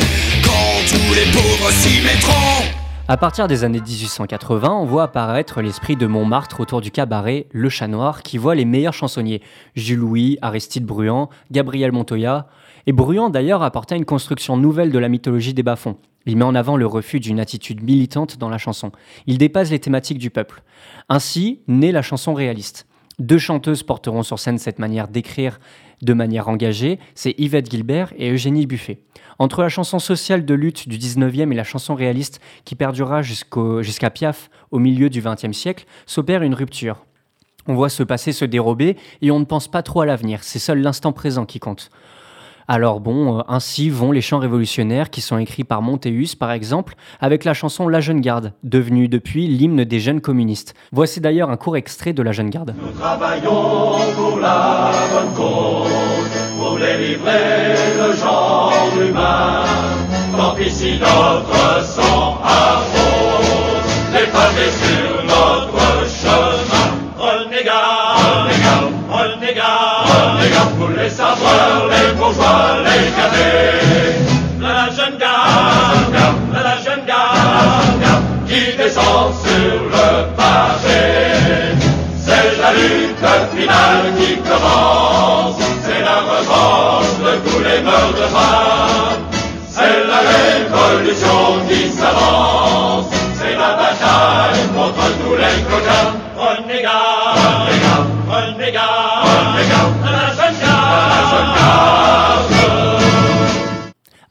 tous 0.87 1.15
les 1.15 1.25
pauvres 1.33 1.71
s'y 1.71 2.03
mettront 2.03 2.67
À 3.09 3.17
partir 3.17 3.49
des 3.49 3.65
années 3.65 3.81
1880, 3.81 4.71
on 4.71 4.85
voit 4.85 5.05
apparaître 5.05 5.63
l'esprit 5.63 5.97
de 5.97 6.07
Montmartre 6.07 6.61
autour 6.61 6.83
du 6.83 6.91
cabaret 6.91 7.47
Le 7.53 7.71
Chat 7.71 7.89
Noir 7.89 8.23
qui 8.23 8.37
voit 8.37 8.55
les 8.55 8.67
meilleurs 8.67 8.93
chansonniers, 8.93 9.41
Jules 9.75 10.01
Louis, 10.01 10.37
Aristide 10.43 10.85
Bruand, 10.85 11.31
Gabriel 11.51 11.93
Montoya. 11.93 12.49
Et 12.87 12.93
Bruand 12.93 13.31
d'ailleurs 13.31 13.63
apporta 13.63 13.97
une 13.97 14.05
construction 14.05 14.59
nouvelle 14.59 14.93
de 14.93 14.99
la 14.99 15.09
mythologie 15.09 15.55
des 15.55 15.63
bas-fonds. 15.63 15.97
Il 16.27 16.37
met 16.37 16.45
en 16.45 16.55
avant 16.55 16.77
le 16.77 16.87
refus 16.87 17.21
d'une 17.21 17.41
attitude 17.41 17.83
militante 17.83 18.37
dans 18.37 18.51
la 18.51 18.59
chanson. 18.59 18.93
Il 19.27 19.39
dépasse 19.39 19.71
les 19.71 19.79
thématiques 19.79 20.19
du 20.19 20.29
peuple. 20.29 20.63
Ainsi 21.09 21.63
naît 21.69 21.91
la 21.91 22.03
chanson 22.03 22.35
réaliste. 22.35 22.87
Deux 23.19 23.39
chanteuses 23.39 23.83
porteront 23.83 24.23
sur 24.23 24.39
scène 24.39 24.59
cette 24.59 24.79
manière 24.79 25.09
d'écrire 25.09 25.59
de 26.03 26.13
manière 26.13 26.49
engagée, 26.49 26.99
c'est 27.15 27.35
Yvette 27.39 27.71
Gilbert 27.71 28.13
et 28.17 28.31
Eugénie 28.31 28.67
Buffet. 28.67 28.99
Entre 29.39 29.63
la 29.63 29.69
chanson 29.69 29.99
sociale 29.99 30.45
de 30.45 30.55
lutte 30.55 30.89
du 30.89 30.99
19e 30.99 31.53
et 31.53 31.55
la 31.55 31.65
chanson 31.65 31.95
réaliste 31.95 32.41
qui 32.65 32.75
perdurera 32.75 33.23
jusqu'à 33.23 34.11
Piaf 34.11 34.51
au 34.71 34.79
milieu 34.79 35.11
du 35.11 35.21
20e 35.21 35.53
siècle, 35.53 35.85
s'opère 36.07 36.43
une 36.43 36.55
rupture. 36.55 37.05
On 37.69 37.75
voit 37.75 37.89
ce 37.89 38.03
passé 38.03 38.33
se 38.33 38.45
dérober 38.45 38.97
et 39.23 39.31
on 39.31 39.41
ne 39.41 39.45
pense 39.45 39.69
pas 39.69 39.83
trop 39.83 40.01
à 40.01 40.07
l'avenir, 40.07 40.43
c'est 40.43 40.59
seul 40.59 40.81
l'instant 40.81 41.13
présent 41.13 41.45
qui 41.45 41.59
compte. 41.59 41.91
Alors 42.69 43.01
bon, 43.01 43.39
euh, 43.39 43.43
ainsi 43.49 43.91
vont 43.91 44.11
les 44.11 44.21
chants 44.21 44.39
révolutionnaires 44.39 45.11
qui 45.11 45.21
sont 45.21 45.39
écrits 45.39 45.65
par 45.65 45.83
Montéus 45.83 46.35
par 46.35 46.51
exemple, 46.51 46.95
avec 47.21 47.45
la 47.45 47.55
chanson 47.55 47.89
La 47.89 48.01
Jeune 48.01 48.21
Garde, 48.21 48.53
devenue 48.65 49.09
depuis 49.09 49.47
l'hymne 49.47 49.85
des 49.85 50.01
jeunes 50.01 50.21
communistes. 50.21 50.75
Voici 50.91 51.21
d'ailleurs 51.21 51.51
un 51.51 51.57
court 51.57 51.77
extrait 51.77 52.13
de 52.13 52.23
La 52.23 52.33
Jeune 52.33 52.51
Garde. 52.51 52.75
Travaillons 52.99 54.13
pour 54.17 54.41
la 54.41 54.91
bonne 55.13 55.35
cause, 55.35 55.91
pour 56.59 56.77
délivrer 56.79 57.75
le 57.99 58.17
genre 58.17 58.73
humain. 59.01 59.63
Tant 60.33 60.55
notre 60.55 61.85
sang 61.85 62.37
sur 78.91 79.83
le 79.91 80.37
pavé. 80.37 81.75
C'est 82.25 82.59
la 82.61 82.73
lutte 82.73 83.27
finale 83.55 84.15
qui 84.19 84.37
commence, 84.37 85.57
c'est 85.83 86.03
la 86.03 86.19
revanche 86.31 87.19
de 87.19 87.49
tous 87.49 87.59
les 87.61 87.83
meurtres. 87.83 88.31
C'est 89.69 90.05
la 90.07 90.21
révolution 90.35 91.67
qui 91.69 91.89
s'avance, 91.91 93.07
c'est 93.35 93.57
la 93.57 93.75
bataille 93.77 94.69
contre 94.75 95.07
tous 95.23 95.35
les 95.35 95.63
coquins. 95.65 96.26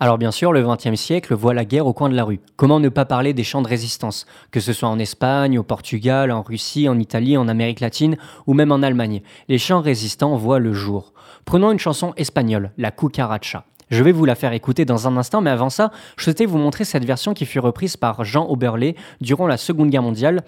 Alors 0.05 0.19
bien 0.19 0.29
sûr, 0.29 0.53
le 0.53 0.61
XXe 0.61 1.01
siècle 1.01 1.33
voit 1.33 1.55
la 1.55 1.65
guerre 1.65 1.87
au 1.87 1.93
coin 1.93 2.09
de 2.09 2.15
la 2.15 2.23
rue. 2.23 2.39
Comment 2.57 2.79
ne 2.79 2.89
pas 2.89 3.05
parler 3.05 3.33
des 3.33 3.43
chants 3.43 3.63
de 3.63 3.67
résistance, 3.67 4.27
que 4.51 4.59
ce 4.59 4.71
soit 4.71 4.87
en 4.87 4.99
Espagne, 4.99 5.57
au 5.57 5.63
Portugal, 5.63 6.29
en 6.29 6.43
Russie, 6.43 6.87
en 6.87 6.99
Italie, 6.99 7.37
en 7.37 7.47
Amérique 7.47 7.79
latine 7.79 8.15
ou 8.45 8.53
même 8.53 8.71
en 8.71 8.83
Allemagne? 8.83 9.23
Les 9.47 9.57
chants 9.57 9.81
résistants 9.81 10.35
voient 10.35 10.59
le 10.59 10.73
jour. 10.73 11.13
Prenons 11.43 11.71
une 11.71 11.79
chanson 11.79 12.13
espagnole, 12.17 12.69
la 12.77 12.91
cucaracha. 12.91 13.65
Je 13.91 14.03
vais 14.03 14.11
vous 14.11 14.25
la 14.25 14.35
faire 14.35 14.53
écouter 14.53 14.83
dans 14.83 15.07
un 15.07 15.15
instant, 15.15 15.41
mais 15.41 15.51
avant 15.51 15.69
ça, 15.69 15.91
je 16.17 16.23
souhaitais 16.23 16.45
vous 16.45 16.57
montrer 16.57 16.85
cette 16.85 17.05
version 17.05 17.33
qui 17.33 17.45
fut 17.45 17.59
reprise 17.59 17.97
par 17.97 18.23
Jean 18.23 18.49
Oberlé 18.49 18.95
durant 19.21 19.45
la 19.45 19.57
Seconde 19.57 19.89
Guerre 19.89 20.01
mondiale 20.01 20.41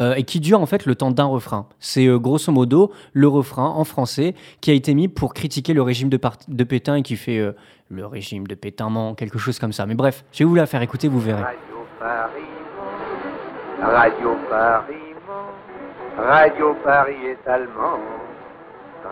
euh, 0.00 0.14
et 0.14 0.22
qui 0.22 0.38
dure 0.40 0.60
en 0.60 0.66
fait 0.66 0.86
le 0.86 0.94
temps 0.94 1.10
d'un 1.10 1.24
refrain. 1.24 1.66
C'est 1.80 2.06
euh, 2.06 2.18
grosso 2.18 2.52
modo 2.52 2.92
le 3.12 3.26
refrain 3.26 3.66
en 3.66 3.84
français 3.84 4.34
qui 4.60 4.70
a 4.70 4.74
été 4.74 4.94
mis 4.94 5.08
pour 5.08 5.34
critiquer 5.34 5.72
le 5.72 5.82
régime 5.82 6.08
de, 6.08 6.64
Pétain 6.64 6.96
et 6.96 7.02
qui 7.02 7.16
fait 7.16 7.38
euh, 7.38 7.52
le 7.90 8.06
régime 8.06 8.46
de 8.46 8.54
Pétain 8.54 8.90
ment, 8.90 9.14
quelque 9.14 9.38
chose 9.38 9.58
comme 9.58 9.72
ça. 9.72 9.86
Mais 9.86 9.94
bref, 9.94 10.24
je 10.32 10.38
vais 10.38 10.44
vous 10.44 10.54
la 10.54 10.66
faire 10.66 10.82
écouter, 10.82 11.08
vous 11.08 11.20
verrez. 11.20 11.42
Radio 11.42 11.56
Paris, 11.98 12.42
Radio 13.80 14.36
Paris, 14.48 14.94
Radio 16.16 16.76
Paris 16.84 17.26
est 17.26 17.50
allemand, 17.50 17.98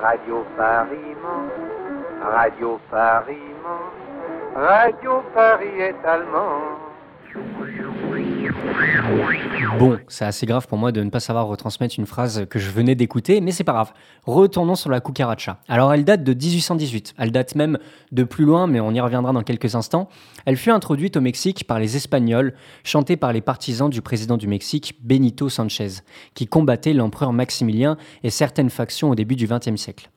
Radio 0.00 0.44
Paris, 0.56 1.16
Radio 2.22 2.78
Paris, 2.88 3.36
Radio 4.54 5.22
Paris 5.34 5.80
est 5.80 6.06
allemand. 6.06 6.78
Bon, 9.80 9.98
c'est 10.06 10.24
assez 10.24 10.46
grave 10.46 10.68
pour 10.68 10.78
moi 10.78 10.92
de 10.92 11.02
ne 11.02 11.10
pas 11.10 11.18
savoir 11.18 11.46
retransmettre 11.48 11.96
une 11.98 12.06
phrase 12.06 12.46
que 12.48 12.60
je 12.60 12.70
venais 12.70 12.94
d'écouter, 12.94 13.40
mais 13.40 13.50
c'est 13.50 13.64
pas 13.64 13.72
grave. 13.72 13.92
Retournons 14.24 14.76
sur 14.76 14.88
la 14.88 15.00
cucaracha. 15.00 15.58
Alors 15.66 15.92
elle 15.92 16.04
date 16.04 16.22
de 16.22 16.32
1818, 16.32 17.14
elle 17.18 17.32
date 17.32 17.56
même 17.56 17.78
de 18.12 18.22
plus 18.22 18.44
loin, 18.44 18.68
mais 18.68 18.78
on 18.78 18.92
y 18.92 19.00
reviendra 19.00 19.32
dans 19.32 19.42
quelques 19.42 19.74
instants. 19.74 20.08
Elle 20.46 20.56
fut 20.56 20.70
introduite 20.70 21.16
au 21.16 21.20
Mexique 21.20 21.66
par 21.66 21.80
les 21.80 21.96
Espagnols, 21.96 22.54
chantée 22.84 23.16
par 23.16 23.32
les 23.32 23.40
partisans 23.40 23.90
du 23.90 24.00
président 24.00 24.36
du 24.36 24.46
Mexique, 24.46 24.94
Benito 25.02 25.48
Sanchez, 25.48 26.02
qui 26.34 26.46
combattait 26.46 26.92
l'empereur 26.92 27.32
Maximilien 27.32 27.96
et 28.22 28.30
certaines 28.30 28.70
factions 28.70 29.10
au 29.10 29.16
début 29.16 29.34
du 29.34 29.48
XXe 29.48 29.76
siècle. 29.76 30.08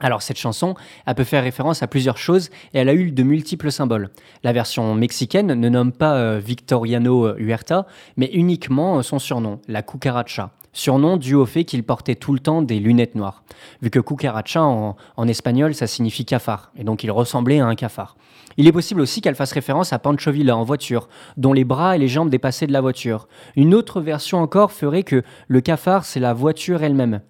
Alors 0.00 0.22
cette 0.22 0.38
chanson, 0.38 0.74
elle 1.06 1.14
peut 1.14 1.24
faire 1.24 1.42
référence 1.42 1.82
à 1.82 1.86
plusieurs 1.86 2.18
choses 2.18 2.50
et 2.72 2.78
elle 2.78 2.88
a 2.88 2.94
eu 2.94 3.10
de 3.10 3.22
multiples 3.22 3.72
symboles. 3.72 4.10
La 4.44 4.52
version 4.52 4.94
mexicaine 4.94 5.52
ne 5.54 5.68
nomme 5.68 5.92
pas 5.92 6.14
euh, 6.14 6.40
Victoriano 6.44 7.34
Huerta, 7.36 7.86
mais 8.16 8.30
uniquement 8.32 8.98
euh, 8.98 9.02
son 9.02 9.18
surnom, 9.18 9.60
la 9.66 9.82
cucaracha. 9.82 10.50
Surnom 10.72 11.16
dû 11.16 11.34
au 11.34 11.46
fait 11.46 11.64
qu'il 11.64 11.82
portait 11.82 12.14
tout 12.14 12.32
le 12.32 12.38
temps 12.38 12.62
des 12.62 12.78
lunettes 12.78 13.16
noires. 13.16 13.42
Vu 13.82 13.90
que 13.90 13.98
cucaracha 13.98 14.62
en, 14.62 14.96
en 15.16 15.28
espagnol, 15.28 15.74
ça 15.74 15.88
signifie 15.88 16.24
cafard, 16.24 16.70
et 16.76 16.84
donc 16.84 17.02
il 17.02 17.10
ressemblait 17.10 17.58
à 17.58 17.66
un 17.66 17.74
cafard. 17.74 18.16
Il 18.58 18.66
est 18.66 18.72
possible 18.72 19.00
aussi 19.00 19.20
qu'elle 19.20 19.34
fasse 19.34 19.52
référence 19.52 19.92
à 19.92 19.98
Pancho 19.98 20.30
Villa 20.30 20.56
en 20.56 20.64
voiture, 20.64 21.08
dont 21.36 21.52
les 21.52 21.64
bras 21.64 21.96
et 21.96 21.98
les 21.98 22.08
jambes 22.08 22.30
dépassaient 22.30 22.66
de 22.66 22.72
la 22.72 22.80
voiture. 22.80 23.26
Une 23.56 23.74
autre 23.74 24.00
version 24.00 24.38
encore 24.38 24.70
ferait 24.70 25.04
que 25.04 25.22
le 25.48 25.60
cafard, 25.60 26.04
c'est 26.04 26.20
la 26.20 26.34
voiture 26.34 26.82
elle-même. 26.82 27.22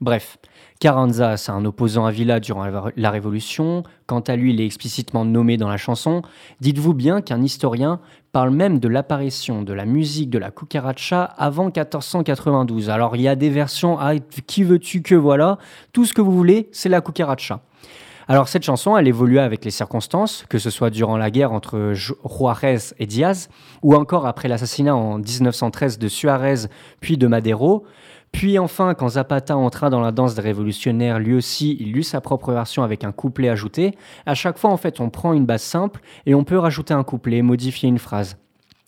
Bref, 0.00 0.38
Carranza, 0.78 1.38
c'est 1.38 1.52
un 1.52 1.64
opposant 1.64 2.04
à 2.04 2.10
Villa 2.10 2.38
durant 2.38 2.66
la 2.96 3.10
Révolution. 3.10 3.82
Quant 4.06 4.20
à 4.20 4.36
lui, 4.36 4.52
il 4.52 4.60
est 4.60 4.66
explicitement 4.66 5.24
nommé 5.24 5.56
dans 5.56 5.68
la 5.68 5.78
chanson. 5.78 6.20
Dites-vous 6.60 6.92
bien 6.92 7.22
qu'un 7.22 7.42
historien 7.42 7.98
parle 8.32 8.50
même 8.50 8.78
de 8.78 8.88
l'apparition 8.88 9.62
de 9.62 9.72
la 9.72 9.86
musique 9.86 10.28
de 10.28 10.38
la 10.38 10.50
cucaracha 10.50 11.24
avant 11.24 11.66
1492. 11.66 12.90
Alors 12.90 13.16
il 13.16 13.22
y 13.22 13.28
a 13.28 13.36
des 13.36 13.48
versions 13.48 13.98
ah, 13.98 14.18
qui 14.46 14.64
veux-tu 14.64 15.00
que 15.00 15.14
voilà, 15.14 15.56
tout 15.94 16.04
ce 16.04 16.12
que 16.12 16.20
vous 16.20 16.32
voulez, 16.32 16.68
c'est 16.72 16.90
la 16.90 17.00
cucaracha. 17.00 17.62
Alors 18.28 18.48
cette 18.48 18.64
chanson, 18.64 18.96
elle 18.96 19.06
évolua 19.06 19.44
avec 19.44 19.64
les 19.64 19.70
circonstances, 19.70 20.44
que 20.48 20.58
ce 20.58 20.68
soit 20.68 20.90
durant 20.90 21.16
la 21.16 21.30
guerre 21.30 21.52
entre 21.52 21.92
Juarez 21.94 22.78
et 22.98 23.06
Diaz, 23.06 23.48
ou 23.82 23.94
encore 23.94 24.26
après 24.26 24.48
l'assassinat 24.48 24.96
en 24.96 25.18
1913 25.18 25.98
de 25.98 26.08
Suarez 26.08 26.66
puis 27.00 27.16
de 27.16 27.28
Madero. 27.28 27.84
Puis 28.32 28.58
enfin, 28.58 28.94
quand 28.94 29.10
Zapata 29.10 29.56
entra 29.56 29.88
dans 29.88 30.00
la 30.00 30.12
danse 30.12 30.34
des 30.34 30.42
révolutionnaires, 30.42 31.18
lui 31.18 31.34
aussi, 31.34 31.76
il 31.80 31.96
eut 31.96 32.02
sa 32.02 32.20
propre 32.20 32.52
version 32.52 32.82
avec 32.82 33.02
un 33.02 33.12
couplet 33.12 33.48
ajouté. 33.48 33.94
À 34.26 34.34
chaque 34.34 34.58
fois, 34.58 34.70
en 34.70 34.76
fait, 34.76 35.00
on 35.00 35.08
prend 35.08 35.32
une 35.32 35.46
base 35.46 35.62
simple 35.62 36.00
et 36.26 36.34
on 36.34 36.44
peut 36.44 36.58
rajouter 36.58 36.92
un 36.92 37.04
couplet, 37.04 37.40
modifier 37.40 37.88
une 37.88 37.98
phrase. 37.98 38.36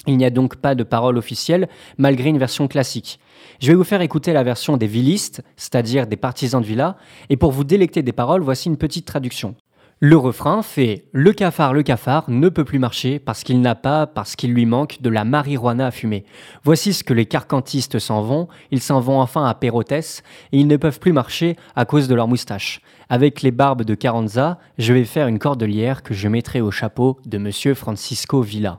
Il 0.06 0.16
n'y 0.16 0.24
a 0.24 0.30
donc 0.30 0.56
pas 0.56 0.74
de 0.74 0.84
parole 0.84 1.18
officielle, 1.18 1.68
malgré 1.98 2.28
une 2.28 2.38
version 2.38 2.68
classique. 2.68 3.20
Je 3.60 3.68
vais 3.68 3.74
vous 3.74 3.84
faire 3.84 4.00
écouter 4.00 4.32
la 4.32 4.42
version 4.42 4.76
des 4.76 4.86
villistes, 4.86 5.42
c'est-à-dire 5.56 6.06
des 6.06 6.16
partisans 6.16 6.62
de 6.62 6.66
Villa, 6.66 6.96
et 7.28 7.36
pour 7.36 7.52
vous 7.52 7.64
délecter 7.64 8.02
des 8.02 8.12
paroles, 8.12 8.42
voici 8.42 8.68
une 8.68 8.76
petite 8.76 9.06
traduction. 9.06 9.54
Le 10.00 10.16
refrain 10.16 10.62
fait 10.62 11.06
Le 11.10 11.32
cafard, 11.32 11.74
le 11.74 11.82
cafard 11.82 12.30
ne 12.30 12.48
peut 12.48 12.64
plus 12.64 12.78
marcher 12.78 13.18
parce 13.18 13.42
qu'il 13.42 13.60
n'a 13.60 13.74
pas, 13.74 14.06
parce 14.06 14.36
qu'il 14.36 14.54
lui 14.54 14.64
manque 14.64 15.02
de 15.02 15.10
la 15.10 15.24
marijuana 15.24 15.88
à 15.88 15.90
fumer. 15.90 16.24
Voici 16.62 16.92
ce 16.94 17.02
que 17.02 17.12
les 17.12 17.26
carcantistes 17.26 17.98
s'en 17.98 18.22
vont. 18.22 18.46
Ils 18.70 18.80
s'en 18.80 19.00
vont 19.00 19.20
enfin 19.20 19.44
à 19.44 19.54
Pérotes 19.54 19.90
et 19.90 20.12
ils 20.52 20.68
ne 20.68 20.76
peuvent 20.76 21.00
plus 21.00 21.12
marcher 21.12 21.56
à 21.74 21.84
cause 21.84 22.06
de 22.06 22.14
leurs 22.14 22.28
moustaches. 22.28 22.80
Avec 23.08 23.42
les 23.42 23.50
barbes 23.50 23.82
de 23.82 23.96
Carranza, 23.96 24.60
je 24.78 24.92
vais 24.92 25.04
faire 25.04 25.26
une 25.26 25.40
cordelière 25.40 26.04
que 26.04 26.14
je 26.14 26.28
mettrai 26.28 26.60
au 26.60 26.70
chapeau 26.70 27.18
de 27.26 27.38
monsieur 27.38 27.74
Francisco 27.74 28.40
Villa. 28.40 28.78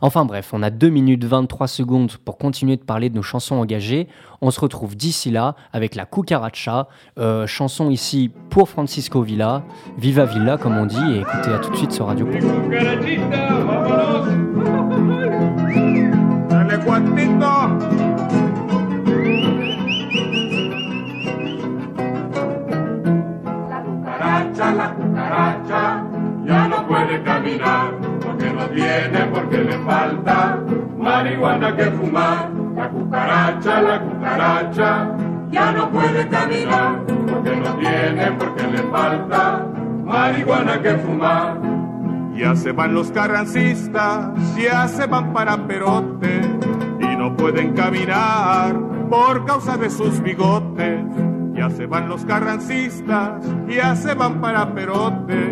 Enfin 0.00 0.24
bref, 0.24 0.50
on 0.52 0.62
a 0.62 0.70
2 0.70 0.88
minutes 0.88 1.24
23 1.24 1.66
secondes 1.66 2.12
pour 2.24 2.38
continuer 2.38 2.76
de 2.76 2.82
parler 2.82 3.10
de 3.10 3.16
nos 3.16 3.22
chansons 3.22 3.56
engagées. 3.56 4.08
On 4.40 4.50
se 4.50 4.60
retrouve 4.60 4.96
d'ici 4.96 5.30
là 5.30 5.54
avec 5.72 5.94
la 5.94 6.06
Cucaracha, 6.06 6.88
euh, 7.18 7.46
chanson 7.46 7.90
ici 7.90 8.30
pour 8.50 8.68
Francisco 8.68 9.22
Villa, 9.22 9.62
Viva 9.96 10.24
Villa 10.24 10.56
comme 10.56 10.76
on 10.76 10.86
dit, 10.86 11.12
et 11.12 11.20
écoutez 11.20 11.52
à 11.52 11.58
tout 11.58 11.70
de 11.70 11.76
suite 11.76 11.92
sur 11.92 12.06
Radio 12.06 12.26
porque 12.26 12.42
no 28.00 28.07
tiene, 28.74 29.26
porque 29.32 29.58
le 29.58 29.78
falta 29.78 30.58
marihuana 30.98 31.76
que 31.76 31.84
fumar. 31.84 32.50
La 32.74 32.88
cucaracha, 32.88 33.82
la 33.82 34.00
cucaracha, 34.00 35.16
ya 35.50 35.72
no 35.72 35.90
puede 35.90 36.28
caminar, 36.28 37.00
porque 37.06 37.56
no 37.56 37.74
tiene, 37.74 38.32
porque 38.38 38.66
le 38.68 38.78
falta 38.84 39.66
marihuana 40.04 40.80
que 40.80 40.94
fumar. 40.98 41.58
Ya 42.36 42.54
se 42.54 42.70
van 42.70 42.94
los 42.94 43.10
carrancistas, 43.10 44.30
ya 44.56 44.86
se 44.86 45.06
van 45.06 45.32
para 45.32 45.66
Perote, 45.66 46.40
y 47.00 47.16
no 47.16 47.36
pueden 47.36 47.72
caminar 47.74 48.76
por 49.10 49.44
causa 49.44 49.76
de 49.76 49.90
sus 49.90 50.20
bigotes. 50.22 51.04
Ya 51.54 51.68
se 51.70 51.86
van 51.86 52.08
los 52.08 52.24
carrancistas, 52.24 53.42
ya 53.66 53.96
se 53.96 54.14
van 54.14 54.40
para 54.40 54.72
Perote, 54.72 55.50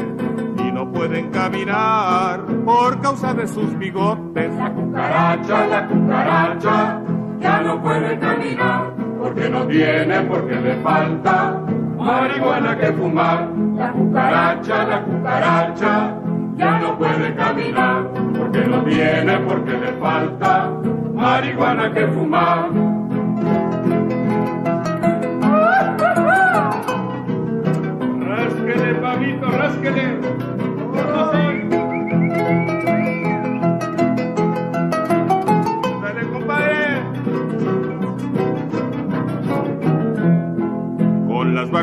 pueden 0.96 1.30
caminar 1.30 2.40
por 2.64 3.00
causa 3.02 3.34
de 3.34 3.46
sus 3.46 3.76
bigotes. 3.78 4.50
La 4.54 4.72
cucaracha, 4.72 5.66
la 5.66 5.86
cucaracha, 5.86 7.00
ya 7.38 7.60
no 7.60 7.82
puede 7.82 8.18
caminar 8.18 8.92
porque 9.20 9.48
no 9.50 9.66
tiene, 9.66 10.20
porque 10.22 10.54
le 10.54 10.74
falta 10.76 11.60
marihuana 11.98 12.78
que 12.78 12.92
fumar. 12.92 13.48
La 13.76 13.92
cucaracha, 13.92 14.86
la 14.86 15.02
cucaracha, 15.02 16.14
ya 16.56 16.78
no 16.78 16.96
puede 16.96 17.34
caminar 17.34 18.10
porque 18.38 18.64
no 18.64 18.82
tiene, 18.84 19.38
porque 19.40 19.72
le 19.72 19.92
falta 20.00 20.70
marihuana 21.14 21.92
que 21.92 22.06
fumar. 22.06 22.95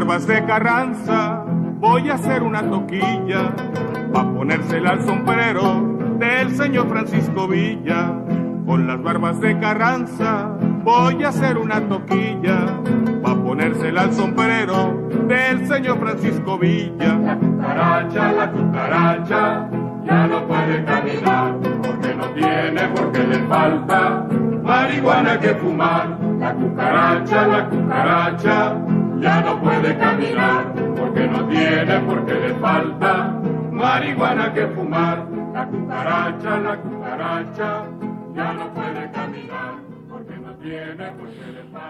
Barbas 0.03 0.27
de 0.27 0.43
Carranza 0.43 1.45
voy 1.79 2.09
a 2.09 2.15
hacer 2.15 2.43
una 2.43 2.61
toquilla 2.61 3.53
pa' 4.11 4.33
ponérsela 4.33 4.89
al 4.89 5.05
sombrero 5.05 5.97
del 6.19 6.53
señor 6.57 6.89
Francisco 6.89 7.47
Villa. 7.47 8.11
Con 8.65 8.85
las 8.85 9.01
barbas 9.01 9.39
de 9.39 9.57
Carranza 9.59 10.57
voy 10.83 11.23
a 11.23 11.29
hacer 11.29 11.57
una 11.57 11.79
toquilla 11.87 12.81
pa' 13.23 13.35
ponérsela 13.35 14.01
al 14.01 14.13
sombrero 14.13 15.07
del 15.25 15.65
señor 15.67 15.97
Francisco 15.99 16.57
Villa. 16.57 17.17
La 17.23 17.37
cucaracha, 17.37 18.31
la 18.33 18.51
cucaracha, 18.51 19.69
ya 20.03 20.27
no 20.27 20.45
puede 20.45 20.83
caminar, 20.83 21.55
porque 21.81 22.13
no 22.13 22.25
tiene, 22.31 22.81
porque 22.93 23.23
le 23.23 23.39
falta 23.47 24.27
marihuana 24.63 25.39
que 25.39 25.55
fumar. 25.55 26.19
La 26.39 26.53
cucaracha, 26.53 27.47
la 27.47 27.69
cucaracha, 27.69 28.75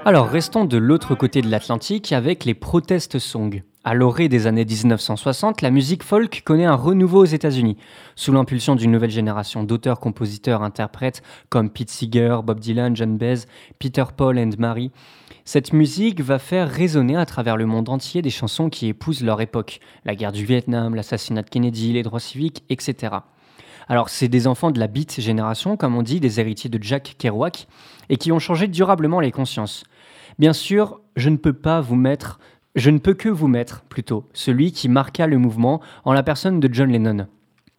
Alors 0.06 0.30
restons 0.30 0.66
de 0.66 0.78
l'autre 0.78 1.16
côté 1.16 1.42
de 1.42 1.50
l'Atlantique 1.50 2.12
avec 2.12 2.46
les 2.46 2.54
protest 2.54 3.18
songs. 3.20 3.62
À 3.86 3.94
l'orée 3.94 4.30
des 4.30 4.48
années 4.48 4.64
1960, 4.64 5.62
la 5.62 5.70
musique 5.70 6.04
folk 6.04 6.44
connaît 6.46 6.64
un 6.64 6.74
renouveau 6.74 7.24
aux 7.24 7.26
États-Unis, 7.26 7.76
sous 8.16 8.32
l'impulsion 8.32 8.76
d'une 8.76 8.92
nouvelle 8.92 9.10
génération 9.10 9.66
d'auteurs, 9.66 10.00
compositeurs, 10.00 10.64
interprètes 10.64 11.22
comme 11.50 11.70
Pete 11.70 11.90
Seeger, 11.90 12.38
Bob 12.46 12.62
Dylan, 12.62 12.96
John 12.96 13.18
Baez, 13.18 13.42
Peter 13.80 14.06
Paul 14.16 14.40
and 14.40 14.52
Mary. 14.58 14.92
Cette 15.44 15.74
musique 15.74 16.22
va 16.22 16.40
faire 16.40 16.70
résonner 16.70 17.18
à 17.18 17.26
travers 17.26 17.58
le 17.58 17.66
monde 17.66 17.90
entier 17.90 18.22
des 18.22 18.30
chansons 18.30 18.70
qui 18.70 18.88
épousent 18.88 19.22
leur 19.22 19.42
époque, 19.42 19.82
la 20.06 20.16
guerre 20.16 20.32
du 20.32 20.46
Vietnam, 20.46 20.96
l'assassinat 20.96 21.42
de 21.42 21.50
Kennedy, 21.50 21.92
les 21.92 22.04
droits 22.04 22.22
civiques, 22.22 22.64
etc. 22.70 23.16
Alors 23.90 24.08
c'est 24.08 24.30
des 24.30 24.48
enfants 24.48 24.72
de 24.72 24.80
la 24.80 24.88
beat 24.88 25.20
génération, 25.20 25.76
comme 25.76 25.98
on 25.98 26.04
dit, 26.04 26.22
des 26.22 26.40
héritiers 26.40 26.70
de 26.70 26.82
Jack 26.82 27.16
Kerouac, 27.20 27.68
et 28.08 28.16
qui 28.16 28.32
ont 28.32 28.40
changé 28.40 28.70
durablement 28.70 29.20
les 29.20 29.32
consciences. 29.34 29.84
Bien 30.40 30.54
sûr, 30.54 31.02
je 31.16 31.30
ne 31.30 31.38
peux 31.38 31.54
pas 31.54 31.82
vous 31.82 31.96
mettre 31.96 32.40
je 32.76 32.90
ne 32.90 32.98
peux 32.98 33.14
que 33.14 33.30
vous 33.30 33.48
mettre, 33.48 33.82
plutôt, 33.84 34.28
celui 34.34 34.72
qui 34.72 34.90
marqua 34.90 35.28
le 35.28 35.38
mouvement 35.38 35.82
en 36.06 36.14
la 36.14 36.24
personne 36.24 36.60
de 36.60 36.74
John 36.74 36.92
Lennon. 36.92 37.28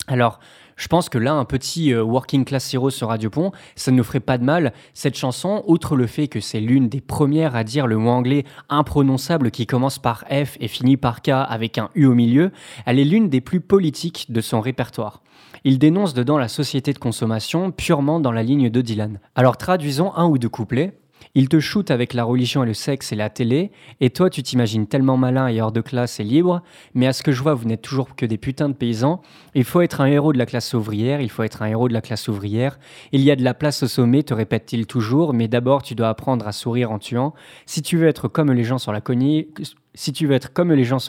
Alors, 0.07 0.39
je 0.77 0.89
pense 0.89 1.09
que 1.09 1.19
là, 1.19 1.33
un 1.35 1.45
petit 1.45 1.93
euh, 1.93 2.03
Working 2.03 2.45
Class 2.45 2.75
Hero 2.75 2.91
sur 2.91 3.09
Radio 3.09 3.31
Pont, 3.31 3.53
ça 3.77 3.91
ne 3.91 3.97
nous 3.97 4.05
ferait 4.05 4.21
pas 4.21 4.39
de 4.39 4.45
mal. 4.45 4.73
Cette 4.93 5.17
chanson, 5.17 5.63
outre 5.67 5.97
le 5.97 6.07
fait 6.07 6.29
que 6.29 6.41
c'est 6.41 6.61
l'une 6.61 6.89
des 6.89 7.01
premières 7.01 7.55
à 7.55 7.65
dire 7.65 7.87
le 7.87 7.97
mot 7.97 8.11
anglais 8.11 8.45
imprononçable 8.69 9.51
qui 9.51 9.67
commence 9.67 9.99
par 9.99 10.25
F 10.29 10.57
et 10.61 10.69
finit 10.69 10.97
par 10.97 11.23
K 11.23 11.31
avec 11.31 11.79
un 11.79 11.91
U 11.95 12.07
au 12.07 12.15
milieu, 12.15 12.51
elle 12.87 12.99
est 12.99 13.05
l'une 13.05 13.29
des 13.29 13.41
plus 13.41 13.61
politiques 13.61 14.31
de 14.31 14.41
son 14.41 14.61
répertoire. 14.61 15.23
Il 15.63 15.79
dénonce 15.79 16.13
dedans 16.13 16.39
la 16.39 16.49
société 16.49 16.93
de 16.93 16.99
consommation 16.99 17.71
purement 17.71 18.21
dans 18.21 18.33
la 18.33 18.43
ligne 18.43 18.69
de 18.69 18.81
Dylan. 18.81 19.21
Alors 19.35 19.57
traduisons 19.57 20.13
un 20.15 20.27
ou 20.27 20.39
deux 20.39 20.49
couplets. 20.49 20.99
Il 21.37 21.49
te 21.49 21.59
shoot 21.59 21.91
avec 21.91 22.15
la 22.15 22.23
religion 22.23 22.63
et 22.63 22.67
le 22.67 22.75
sexe 22.75 23.11
et 23.11 23.17
la 23.17 23.29
télé, 23.29 23.73
et 24.01 24.11
toi 24.11 24.31
tu 24.31 24.45
t'imagines 24.45 24.87
tellement 24.87 25.17
malin 25.17 25.49
et 25.49 25.61
hors 25.61 25.73
de 25.73 25.81
classe 25.81 26.21
et 26.21 26.25
libre, 26.25 26.63
mais 26.95 27.09
à 27.09 27.13
ce 27.13 27.25
que 27.25 27.33
je 27.33 27.43
vois 27.43 27.55
vous 27.55 27.65
n'êtes 27.65 27.83
toujours 27.83 28.15
que 28.15 28.25
des 28.25 28.39
putains 28.39 28.69
de 28.69 28.75
paysans, 28.75 29.21
il 29.57 29.65
faut 29.65 29.81
être 29.81 30.01
un 30.01 30.07
héros 30.07 30.33
de 30.33 30.39
la 30.39 30.47
classe 30.47 30.73
ouvrière, 30.75 31.21
il 31.21 31.29
faut 31.29 31.43
être 31.43 31.63
un 31.63 31.67
héros 31.67 31.89
de 31.89 31.93
la 31.93 32.03
classe 32.03 32.29
ouvrière, 32.29 32.79
il 33.11 33.21
y 33.21 33.33
a 33.33 33.37
de 33.37 33.43
la 33.43 33.53
place 33.53 33.83
au 33.83 33.89
sommet, 33.89 34.23
te 34.23 34.33
répète-t-il 34.33 34.87
toujours, 34.87 35.35
mais 35.35 35.49
d'abord 35.49 35.83
tu 35.83 35.97
dois 35.97 36.09
apprendre 36.09 36.47
à 36.47 36.53
sourire 36.53 36.93
en 36.93 37.01
tuant, 37.01 37.35
si 37.67 37.83
tu 37.83 37.97
veux 37.97 38.07
être 38.07 38.29
comme 38.29 38.53
les 38.53 38.63
gens 38.63 38.79
sur 38.79 38.93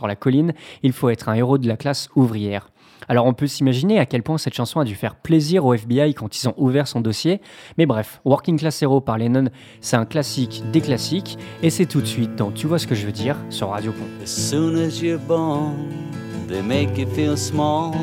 la 0.08 0.16
colline, 0.16 0.56
il 0.82 0.92
faut 0.92 1.10
être 1.10 1.30
un 1.30 1.36
héros 1.36 1.60
de 1.60 1.68
la 1.68 1.78
classe 1.78 2.10
ouvrière. 2.16 2.72
Alors 3.08 3.26
on 3.26 3.34
peut 3.34 3.48
s'imaginer 3.48 4.00
à 4.00 4.06
quel 4.06 4.24
point 4.24 4.38
cette 4.38 4.54
chanson 4.54 4.80
a 4.80 4.86
dû 4.86 4.96
faire 4.96 5.16
plaisir 5.16 5.66
au 5.66 5.74
FBI 5.74 6.14
quand 6.14 6.42
ils 6.42 6.48
ont 6.48 6.54
ouvert 6.58 6.88
son 6.88 7.02
dossier. 7.02 7.42
Mais 7.78 7.86
bref, 7.86 8.22
Working 8.26 8.58
Class 8.58 8.82
Hero 8.82 9.02
par 9.02 9.18
Lennon, 9.18 9.50
c'est 9.82 9.96
un 9.96 10.06
classique 10.06 10.64
des 10.72 10.82
classiques. 10.82 11.38
Et 11.62 11.70
c'est 11.70 11.86
tout 11.86 12.02
de 12.02 12.06
suite 12.06 12.36
dans 12.36 12.52
Tu 12.52 12.68
vois 12.68 12.80
ce 12.80 12.88
que 12.88 12.96
je 12.96 13.06
veux 13.06 13.12
dire 13.12 13.38
sur 13.50 13.70
Radio 13.70 13.92
Pont. 13.92 14.26
Soon 14.26 14.76
as 14.76 15.02
you're 15.02 15.20
born, 15.20 15.76
they 16.48 16.62
make 16.62 16.98
you 16.98 17.08
feel 17.08 17.38
small. 17.38 17.94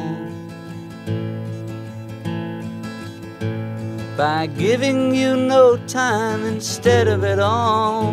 By 4.16 4.46
giving 4.58 5.14
you 5.14 5.36
no 5.36 5.78
time 5.86 6.44
instead 6.44 7.08
of 7.08 7.24
it 7.24 7.38
all. 7.38 8.12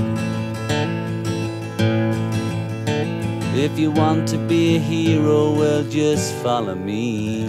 If 3.63 3.77
you 3.77 3.91
want 3.91 4.27
to 4.29 4.39
be 4.47 4.77
a 4.77 4.79
hero, 4.79 5.53
well, 5.53 5.83
just 5.83 6.33
follow 6.41 6.73
me. 6.73 7.45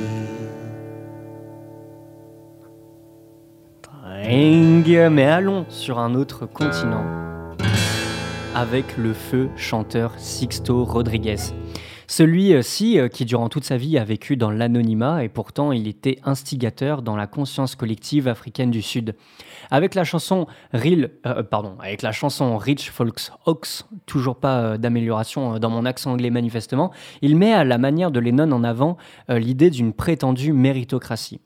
Mais 5.10 5.24
allons 5.24 5.64
sur 5.70 5.98
un 5.98 6.14
autre 6.14 6.44
continent 6.44 7.06
avec 8.54 8.98
le 8.98 9.14
feu 9.14 9.48
chanteur 9.56 10.12
Sixto 10.18 10.84
Rodriguez. 10.84 11.36
Celui-ci 12.08 12.98
euh, 12.98 13.08
qui 13.08 13.24
durant 13.24 13.48
toute 13.48 13.64
sa 13.64 13.78
vie 13.78 13.96
a 13.96 14.04
vécu 14.04 14.36
dans 14.36 14.50
l'anonymat 14.50 15.24
et 15.24 15.30
pourtant 15.30 15.72
il 15.72 15.88
était 15.88 16.18
instigateur 16.24 17.00
dans 17.00 17.16
la 17.16 17.26
conscience 17.26 17.74
collective 17.74 18.28
africaine 18.28 18.70
du 18.70 18.82
Sud. 18.82 19.14
Avec 19.72 19.94
la 19.94 20.04
chanson 20.04 20.46
Real, 20.74 21.12
euh, 21.24 21.42
pardon, 21.42 21.76
avec 21.80 22.02
la 22.02 22.12
chanson 22.12 22.58
Rich 22.58 22.90
Folks 22.90 23.30
Ox, 23.46 23.88
toujours 24.04 24.36
pas 24.36 24.58
euh, 24.58 24.76
d'amélioration 24.76 25.58
dans 25.58 25.70
mon 25.70 25.86
accent 25.86 26.12
anglais 26.12 26.28
manifestement, 26.28 26.92
il 27.22 27.38
met 27.38 27.54
à 27.54 27.64
la 27.64 27.78
manière 27.78 28.10
de 28.10 28.20
Lennon 28.20 28.52
en 28.52 28.64
avant 28.64 28.98
l'idée 29.30 29.70
d'une 29.70 29.94
prétendue 29.94 30.52
méritocratie. 30.52 31.40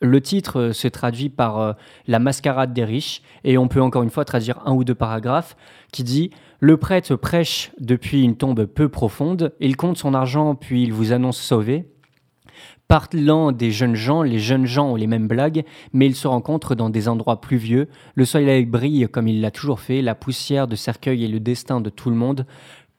Le 0.00 0.20
titre 0.20 0.70
se 0.70 0.86
traduit 0.86 1.28
par 1.28 1.76
la 2.06 2.18
mascarade 2.20 2.72
des 2.72 2.84
riches 2.84 3.22
et 3.42 3.58
on 3.58 3.66
peut 3.66 3.82
encore 3.82 4.04
une 4.04 4.10
fois 4.10 4.24
traduire 4.24 4.60
un 4.64 4.72
ou 4.72 4.84
deux 4.84 4.94
paragraphes 4.94 5.56
qui 5.92 6.04
dit 6.04 6.30
le 6.60 6.76
prêtre 6.76 7.16
prêche 7.16 7.72
depuis 7.80 8.22
une 8.22 8.36
tombe 8.36 8.64
peu 8.66 8.88
profonde, 8.88 9.52
il 9.58 9.76
compte 9.76 9.98
son 9.98 10.14
argent 10.14 10.54
puis 10.54 10.84
il 10.84 10.92
vous 10.92 11.12
annonce 11.12 11.40
sauvé. 11.40 11.88
Parlant 12.92 13.52
des 13.52 13.70
jeunes 13.70 13.94
gens, 13.94 14.20
les 14.22 14.38
jeunes 14.38 14.66
gens 14.66 14.90
ont 14.90 14.96
les 14.96 15.06
mêmes 15.06 15.26
blagues, 15.26 15.64
mais 15.94 16.04
ils 16.04 16.14
se 16.14 16.28
rencontrent 16.28 16.74
dans 16.74 16.90
des 16.90 17.08
endroits 17.08 17.40
pluvieux. 17.40 17.88
Le 18.14 18.26
soleil 18.26 18.66
brille 18.66 19.08
comme 19.10 19.28
il 19.28 19.40
l'a 19.40 19.50
toujours 19.50 19.80
fait, 19.80 20.02
la 20.02 20.14
poussière 20.14 20.68
de 20.68 20.76
cercueil 20.76 21.24
est 21.24 21.28
le 21.28 21.40
destin 21.40 21.80
de 21.80 21.88
tout 21.88 22.10
le 22.10 22.16
monde. 22.16 22.44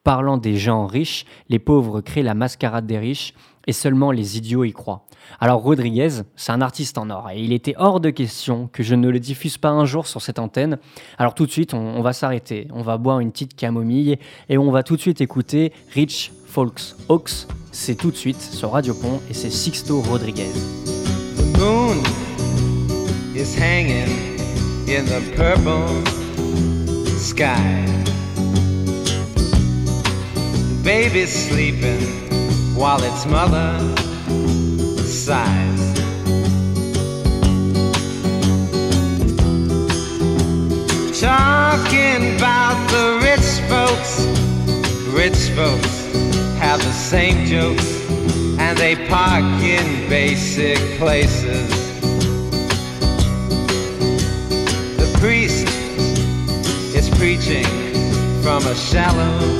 Parlant 0.04 0.38
des 0.38 0.58
gens 0.58 0.88
riches, 0.88 1.26
les 1.48 1.60
pauvres 1.60 2.02
créent 2.02 2.24
la 2.24 2.34
mascarade 2.34 2.88
des 2.88 2.98
riches, 2.98 3.36
et 3.68 3.74
seulement 3.74 4.12
les 4.12 4.38
idiots 4.38 4.64
y 4.64 4.74
croient. 4.74 5.06
Alors 5.40 5.62
Rodriguez, 5.62 6.10
c'est 6.36 6.52
un 6.52 6.62
artiste 6.62 6.98
en 6.98 7.10
or 7.10 7.30
et 7.32 7.42
il 7.42 7.54
était 7.54 7.76
hors 7.78 8.00
de 8.00 8.10
question 8.10 8.70
que 8.72 8.84
je 8.84 8.96
ne 8.96 9.10
le 9.10 9.20
diffuse 9.20 9.58
pas 9.58 9.70
un 9.70 9.86
jour 9.86 10.08
sur 10.08 10.22
cette 10.22 10.40
antenne. 10.40 10.78
Alors 11.18 11.34
tout 11.34 11.46
de 11.46 11.52
suite, 11.52 11.74
on, 11.74 12.02
va 12.02 12.14
s'arrêter, 12.14 12.68
on 12.74 12.82
va 12.82 12.98
boire 12.98 13.20
une 13.20 13.32
petite 13.32 13.56
camomille 13.56 14.18
et 14.50 14.58
on 14.58 14.72
va 14.72 14.84
tout 14.84 14.96
de 14.96 15.02
suite 15.02 15.22
écouter 15.22 15.72
Rich 15.94 16.32
Folks 16.46 16.96
Hawks. 17.10 17.48
C'est 17.72 17.96
tout 17.96 18.12
de 18.12 18.16
suite 18.16 18.42
sur 18.42 18.72
Radio 18.72 18.94
Pont 18.94 19.20
et 19.30 19.34
c'est 19.34 19.50
Sixto 19.50 20.02
Rodriguez. 20.02 20.52
The 21.38 21.58
moon 21.58 22.04
is 23.36 23.56
hanging 23.58 24.38
in 24.88 25.06
the 25.06 25.22
purple 25.36 25.88
sky. 27.18 27.86
Baby's 30.84 31.32
sleeping 31.32 32.23
while 32.76 33.02
its 33.04 33.26
mother 33.26 33.80
sighs. 35.06 35.94
Talking 41.20 42.36
about 42.36 42.78
the 42.90 43.20
rich 43.22 43.50
folks, 43.70 44.26
rich 45.14 45.56
folks 45.56 45.94
have 46.58 46.80
the 46.84 46.92
same 46.92 47.46
jokes 47.46 48.04
and 48.60 48.78
they 48.78 48.96
park 49.08 49.44
in 49.62 50.10
basic 50.10 50.78
places. 50.98 51.70
The 54.98 55.18
priest 55.20 55.68
is 56.96 57.10
preaching 57.18 57.66
from 58.42 58.66
a 58.66 58.76
shallow 58.76 59.58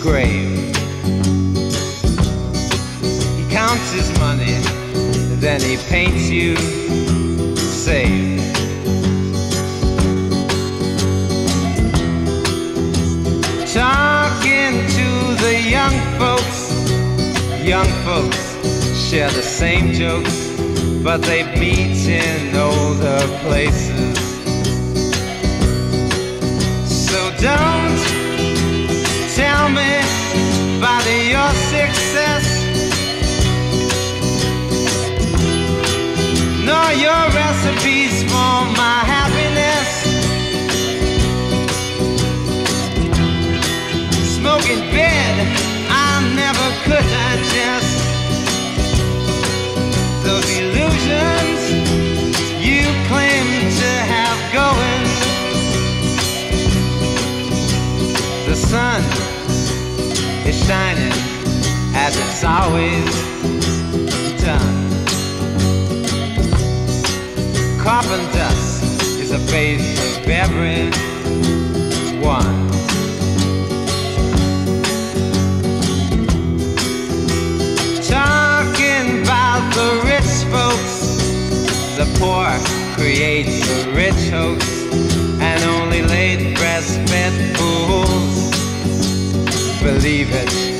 grave 0.00 0.79
counts 3.70 3.92
his 3.92 4.10
money, 4.18 4.58
then 5.38 5.60
he 5.60 5.76
paints 5.88 6.28
you 6.28 6.56
safe. 7.56 8.40
Talking 13.72 14.74
to 14.98 15.08
the 15.44 15.54
young 15.76 15.96
folks, 16.18 16.60
young 17.62 17.86
folks 18.04 18.42
share 19.08 19.30
the 19.30 19.42
same 19.60 19.92
jokes, 19.92 20.36
but 21.04 21.22
they 21.22 21.44
meet 21.56 22.08
in 22.08 22.56
older 22.56 23.22
places. 23.44 24.18
So 27.06 27.18
don't 27.38 28.00
tell 29.36 29.68
me 29.68 29.92
about 30.78 31.06
your 31.34 31.50
success. 31.70 32.59
Nor 36.70 36.92
your 36.92 37.22
recipes 37.34 38.22
for 38.30 38.54
my 38.82 38.98
happiness. 39.14 39.88
Smoking 44.38 44.82
bed, 44.94 45.34
I 46.06 46.10
never 46.42 46.66
could 46.84 47.06
digest 47.18 47.96
those 50.26 50.48
illusions 50.62 51.60
you 52.68 52.82
claim 53.10 53.46
to 53.80 53.90
have 54.14 54.38
going. 54.60 55.04
The 58.48 58.56
sun 58.70 59.02
is 60.48 60.56
shining 60.68 61.16
as 62.04 62.12
it's 62.16 62.44
always 62.44 63.39
Carbon 67.90 68.24
dust 68.32 69.02
is 69.18 69.32
a 69.32 69.38
base 69.50 70.16
of 70.16 70.28
every 70.28 70.90
one. 72.24 72.68
Talking 78.00 79.22
about 79.22 79.74
the 79.74 79.90
rich 80.04 80.32
folks, 80.52 81.18
the 81.98 82.06
poor 82.20 82.46
create 82.94 83.46
the 83.64 83.92
rich 83.92 84.30
hoax, 84.30 84.64
and 85.40 85.60
only 85.64 86.02
late 86.02 86.56
breastfed 86.58 87.56
fools 87.56 88.52
believe 89.82 90.30
it. 90.30 90.79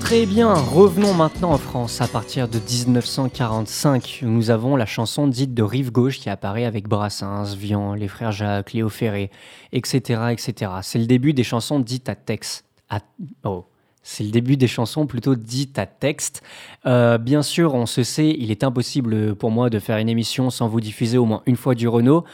Très 0.00 0.24
bien, 0.24 0.54
revenons 0.54 1.12
maintenant 1.12 1.52
en 1.52 1.58
France. 1.58 2.00
À 2.00 2.08
partir 2.08 2.48
de 2.48 2.58
1945, 2.58 4.20
nous 4.22 4.50
avons 4.50 4.74
la 4.74 4.86
chanson 4.86 5.26
dite 5.26 5.52
de 5.52 5.62
Rive 5.62 5.92
Gauche 5.92 6.18
qui 6.18 6.30
apparaît 6.30 6.64
avec 6.64 6.88
Brassens, 6.88 7.54
Vian, 7.56 7.92
les 7.92 8.08
frères 8.08 8.32
Jacques, 8.32 8.72
Léo 8.72 8.88
Ferré, 8.88 9.30
etc. 9.72 10.22
etc. 10.30 10.72
C'est 10.82 10.98
le 10.98 11.06
début 11.06 11.34
des 11.34 11.44
chansons 11.44 11.78
dites 11.78 12.08
à 12.08 12.14
texte. 12.14 12.64
À... 12.90 13.00
Oh. 13.44 13.64
C'est 14.02 14.24
le 14.24 14.30
début 14.30 14.56
des 14.56 14.66
chansons 14.66 15.06
plutôt 15.06 15.34
dites 15.34 15.78
à 15.78 15.84
texte. 15.84 16.42
Euh, 16.86 17.18
bien 17.18 17.42
sûr, 17.42 17.74
on 17.74 17.84
se 17.84 18.02
sait, 18.02 18.34
il 18.38 18.50
est 18.50 18.64
impossible 18.64 19.34
pour 19.34 19.50
moi 19.50 19.68
de 19.68 19.78
faire 19.78 19.98
une 19.98 20.08
émission 20.08 20.48
sans 20.48 20.68
vous 20.68 20.80
diffuser 20.80 21.18
au 21.18 21.26
moins 21.26 21.42
une 21.44 21.56
fois 21.56 21.74
du 21.74 21.86
Renault. 21.86 22.24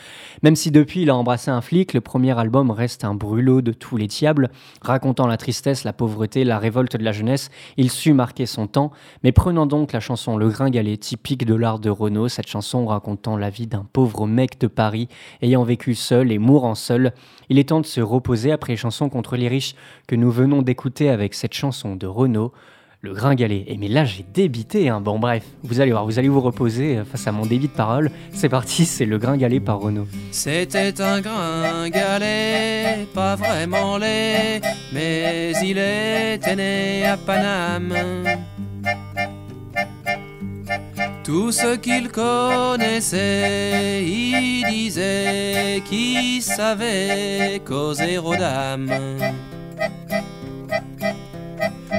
Même 0.44 0.55
si 0.55 0.70
depuis 0.70 1.02
il 1.02 1.11
a 1.11 1.16
embrassé 1.16 1.50
un 1.50 1.61
flic, 1.61 1.92
le 1.92 2.00
premier 2.00 2.38
album 2.38 2.70
reste 2.70 3.05
un 3.05 3.14
brûlot 3.14 3.62
de 3.62 3.72
tous 3.72 3.96
les 3.96 4.07
diables. 4.07 4.50
Racontant 4.81 5.26
la 5.26 5.37
tristesse, 5.37 5.83
la 5.83 5.92
pauvreté, 5.92 6.44
la 6.44 6.61
révolte 6.61 6.96
de 6.96 7.05
la 7.05 7.11
jeunesse, 7.11 7.50
il 7.76 7.90
sut 7.90 8.12
marquer 8.12 8.46
son 8.46 8.68
temps. 8.68 8.92
Mais 9.24 9.33
prenons 9.33 9.66
donc 9.66 9.92
la 9.92 9.98
chanson 9.98 10.37
Le 10.37 10.48
Gringalet, 10.48 10.96
typique 10.98 11.46
de 11.46 11.55
l'art 11.57 11.81
de 11.81 11.90
Renault, 11.90 12.29
cette 12.29 12.46
chanson 12.46 12.87
racontant 12.87 13.37
la 13.37 13.50
vie 13.50 13.66
d'un 13.66 13.85
pauvre 13.92 14.29
mec 14.29 14.61
de 14.61 14.68
Paris, 14.68 15.09
ayant 15.42 15.64
vécu 15.64 15.96
seul 15.96 16.31
et 16.31 16.38
mourant 16.38 16.76
seul. 16.76 17.12
Il 17.48 17.59
est 17.59 17.70
temps 17.70 17.81
de 17.81 17.87
se 17.87 18.00
reposer 18.00 18.52
après 18.52 18.74
les 18.74 18.76
chansons 18.76 19.09
contre 19.09 19.37
les 19.37 19.48
riches 19.48 19.74
que 20.07 20.14
nous 20.14 20.31
venons 20.31 20.62
d'écouter 20.62 21.11
avec 21.11 21.35
cette 21.35 21.56
chanson 21.57 21.97
de 21.97 22.07
Renault, 22.07 22.53
le 23.01 23.14
gringalet. 23.14 23.64
Et 23.66 23.77
mais 23.77 23.88
là, 23.88 24.05
j'ai 24.05 24.25
débité. 24.35 24.88
Hein. 24.88 25.01
Bon, 25.01 25.19
bref, 25.19 25.45
vous 25.62 25.81
allez 25.81 25.90
voir, 25.90 26.05
vous 26.05 26.19
allez 26.19 26.29
vous 26.29 26.40
reposer 26.40 26.99
euh, 26.99 27.05
face 27.05 27.27
à 27.27 27.33
mon 27.33 27.47
débit 27.47 27.69
de 27.69 27.73
parole. 27.73 28.11
C'est 28.33 28.49
parti, 28.49 28.85
c'est 28.85 29.07
le 29.07 29.19
gringalet 29.19 29.61
par 29.61 29.81
Renaud. 29.81 30.07
C'était 30.31 31.01
un 31.01 31.21
gringalet, 31.21 33.07
pas 33.14 33.37
vraiment 33.37 33.97
laid, 33.97 34.61
mais 34.92 35.53
il 35.62 35.79
était 35.79 36.57
né 36.57 37.07
à 37.07 37.16
Paname. 37.16 37.95
Tout 41.25 41.51
ce 41.51 41.77
qu'il 41.77 42.09
connaissait, 42.11 44.05
il 44.05 44.64
disait 44.69 45.83
qu'il 45.88 46.42
savait 46.42 47.61
causer 47.64 48.19
aux. 48.19 48.35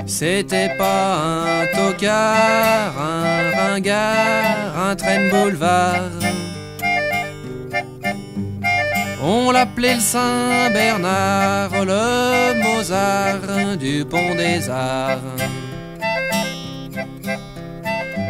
C'était 0.07 0.69
pas 0.77 1.15
un 1.15 1.65
tocard, 1.67 2.93
un 2.97 3.51
ringard, 3.55 4.89
un 4.89 4.95
train 4.95 5.27
boulevard. 5.29 6.11
On 9.21 9.51
l'appelait 9.51 9.95
le 9.95 9.99
Saint-Bernard, 9.99 11.71
le 11.85 12.53
Mozart 12.63 13.77
du 13.77 14.05
pont 14.05 14.33
des 14.33 14.69
Arts. 14.69 15.17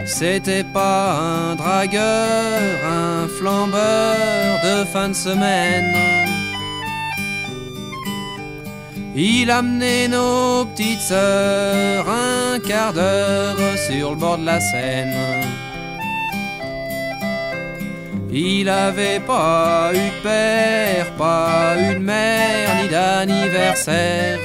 C'était 0.05 0.65
pas 0.73 1.11
un 1.11 1.55
dragueur, 1.55 2.59
un 2.89 3.27
flambeur 3.27 4.15
de 4.63 4.83
fin 4.85 5.09
de 5.09 5.13
semaine. 5.13 5.93
Il 9.19 9.49
amenait 9.49 10.07
nos 10.07 10.63
petites 10.65 11.01
sœurs 11.01 12.07
un 12.07 12.59
quart 12.59 12.93
d'heure 12.93 13.57
sur 13.87 14.11
le 14.11 14.15
bord 14.15 14.37
de 14.37 14.45
la 14.45 14.59
Seine. 14.59 15.15
Il 18.31 18.69
avait 18.69 19.19
pas 19.19 19.89
eu 19.91 20.09
de 20.17 20.21
père, 20.21 21.11
pas 21.17 21.75
eu 21.79 21.95
de 21.95 21.99
mère, 21.99 22.69
ni 22.79 22.89
d'anniversaire. 22.89 24.37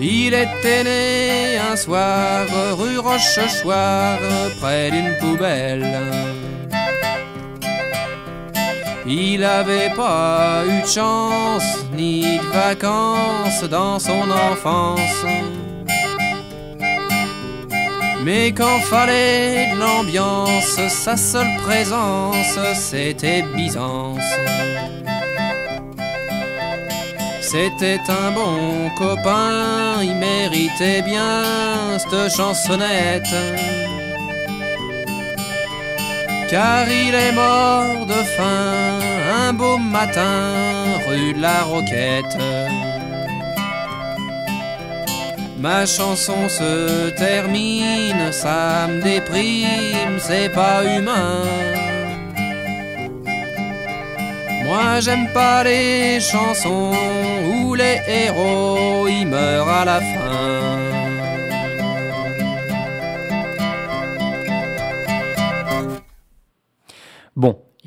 Il 0.00 0.32
était 0.32 0.84
né 0.84 1.58
un 1.70 1.76
soir 1.76 2.46
rue 2.78 2.98
Rochechouart, 2.98 4.20
près 4.58 4.90
d'une 4.90 5.14
poubelle. 5.20 5.84
Il 9.10 9.42
avait 9.42 9.88
pas 9.96 10.64
eu 10.66 10.82
de 10.82 10.86
chance 10.86 11.86
ni 11.96 12.36
de 12.36 12.46
vacances 12.52 13.64
dans 13.70 13.98
son 13.98 14.20
enfance. 14.50 15.24
Mais 18.22 18.52
quand 18.52 18.80
fallait 18.80 19.72
de 19.72 19.78
l'ambiance, 19.80 20.78
sa 20.90 21.16
seule 21.16 21.56
présence, 21.62 22.58
c'était 22.74 23.42
Byzance. 23.56 24.20
C'était 27.40 28.00
un 28.08 28.30
bon 28.32 28.90
copain, 28.98 30.02
il 30.02 30.16
méritait 30.16 31.00
bien 31.00 31.98
cette 31.98 32.36
chansonnette. 32.36 33.34
Car 36.50 36.88
il 36.88 37.14
est 37.14 37.32
mort 37.32 38.06
de 38.06 38.20
faim 38.36 38.98
un 39.48 39.52
beau 39.52 39.76
matin 39.76 40.54
rue 41.06 41.34
de 41.34 41.42
la 41.42 41.62
Roquette. 41.62 42.38
Ma 45.58 45.84
chanson 45.84 46.48
se 46.48 47.10
termine, 47.10 48.32
ça 48.32 48.86
me 48.88 49.02
déprime, 49.02 50.18
c'est 50.18 50.48
pas 50.48 50.84
humain. 50.84 51.42
Moi 54.64 55.00
j'aime 55.00 55.28
pas 55.34 55.64
les 55.64 56.18
chansons 56.20 56.94
où 57.50 57.74
les 57.74 58.00
héros 58.06 59.06
y 59.06 59.24
meurent 59.26 59.68
à 59.68 59.84
la 59.84 60.00
fin. 60.00 60.87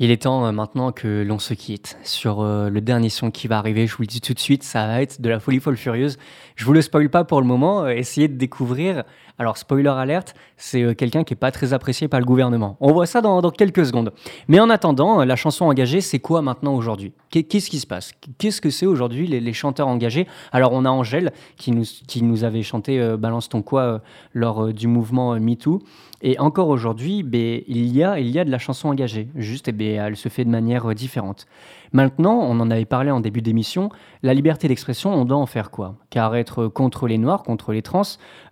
Il 0.02 0.10
est 0.10 0.22
temps 0.22 0.44
euh, 0.44 0.50
maintenant 0.50 0.90
que 0.90 1.22
l'on 1.22 1.38
se 1.38 1.54
quitte 1.54 1.96
sur 2.02 2.40
euh, 2.40 2.68
le 2.68 2.80
dernier 2.80 3.08
son 3.08 3.30
qui 3.30 3.46
va 3.46 3.58
arriver. 3.58 3.86
Je 3.86 3.94
vous 3.94 4.02
le 4.02 4.08
dis 4.08 4.20
tout 4.20 4.34
de 4.34 4.38
suite, 4.40 4.64
ça 4.64 4.88
va 4.88 5.00
être 5.00 5.20
de 5.20 5.28
la 5.28 5.38
folie 5.38 5.60
folle 5.60 5.76
furieuse. 5.76 6.18
Je 6.56 6.64
vous 6.64 6.72
le 6.72 6.82
spoil 6.82 7.08
pas 7.08 7.22
pour 7.22 7.40
le 7.40 7.46
moment. 7.46 7.84
euh, 7.84 7.90
essayez 7.90 8.26
de 8.26 8.36
découvrir. 8.36 9.04
Alors, 9.38 9.56
spoiler 9.56 9.88
alerte, 9.88 10.34
c'est 10.56 10.82
euh, 10.82 10.94
quelqu'un 10.94 11.24
qui 11.24 11.32
est 11.34 11.36
pas 11.36 11.50
très 11.50 11.72
apprécié 11.72 12.06
par 12.06 12.20
le 12.20 12.26
gouvernement. 12.26 12.76
On 12.80 12.92
voit 12.92 13.06
ça 13.06 13.20
dans, 13.20 13.40
dans 13.40 13.50
quelques 13.50 13.84
secondes. 13.86 14.12
Mais 14.48 14.60
en 14.60 14.70
attendant, 14.70 15.20
euh, 15.20 15.24
la 15.24 15.36
chanson 15.36 15.64
engagée, 15.64 16.00
c'est 16.00 16.18
quoi 16.18 16.42
maintenant 16.42 16.74
aujourd'hui? 16.74 17.12
Qu'est- 17.30 17.42
Qu'est-ce 17.44 17.70
qui 17.70 17.78
se 17.80 17.86
passe? 17.86 18.12
Qu'est-ce 18.38 18.60
que 18.60 18.70
c'est 18.70 18.86
aujourd'hui 18.86 19.26
les, 19.26 19.52
chanteurs 19.52 19.88
engagés? 19.88 20.26
Alors, 20.52 20.72
on 20.72 20.84
a 20.84 20.90
Angèle 20.90 21.32
qui 21.56 21.72
nous, 21.72 21.84
qui 22.06 22.22
nous 22.22 22.44
avait 22.44 22.62
chanté 22.62 23.00
euh, 23.00 23.16
Balance 23.16 23.48
ton 23.48 23.62
quoi 23.62 24.00
lors 24.32 24.72
du 24.72 24.86
mouvement 24.86 25.38
MeToo. 25.40 25.80
Et 26.24 26.38
encore 26.38 26.68
aujourd'hui, 26.68 27.22
ben, 27.24 27.62
il, 27.66 27.88
y 27.88 28.04
a, 28.04 28.20
il 28.20 28.28
y 28.28 28.38
a 28.38 28.44
de 28.44 28.50
la 28.50 28.58
chanson 28.58 28.88
engagée. 28.88 29.28
Juste, 29.34 29.68
eh 29.68 29.72
ben, 29.72 30.00
elle 30.06 30.16
se 30.16 30.28
fait 30.28 30.44
de 30.44 30.50
manière 30.50 30.94
différente. 30.94 31.46
Maintenant, 31.92 32.38
on 32.40 32.58
en 32.60 32.70
avait 32.70 32.86
parlé 32.86 33.10
en 33.10 33.20
début 33.20 33.42
d'émission, 33.42 33.90
la 34.22 34.32
liberté 34.32 34.66
d'expression, 34.66 35.12
on 35.12 35.26
doit 35.26 35.36
en 35.36 35.46
faire 35.46 35.70
quoi? 35.70 35.96
Car 36.08 36.34
être 36.36 36.66
contre 36.66 37.06
les 37.06 37.18
noirs, 37.18 37.42
contre 37.42 37.72
les 37.72 37.82
trans, 37.82 38.02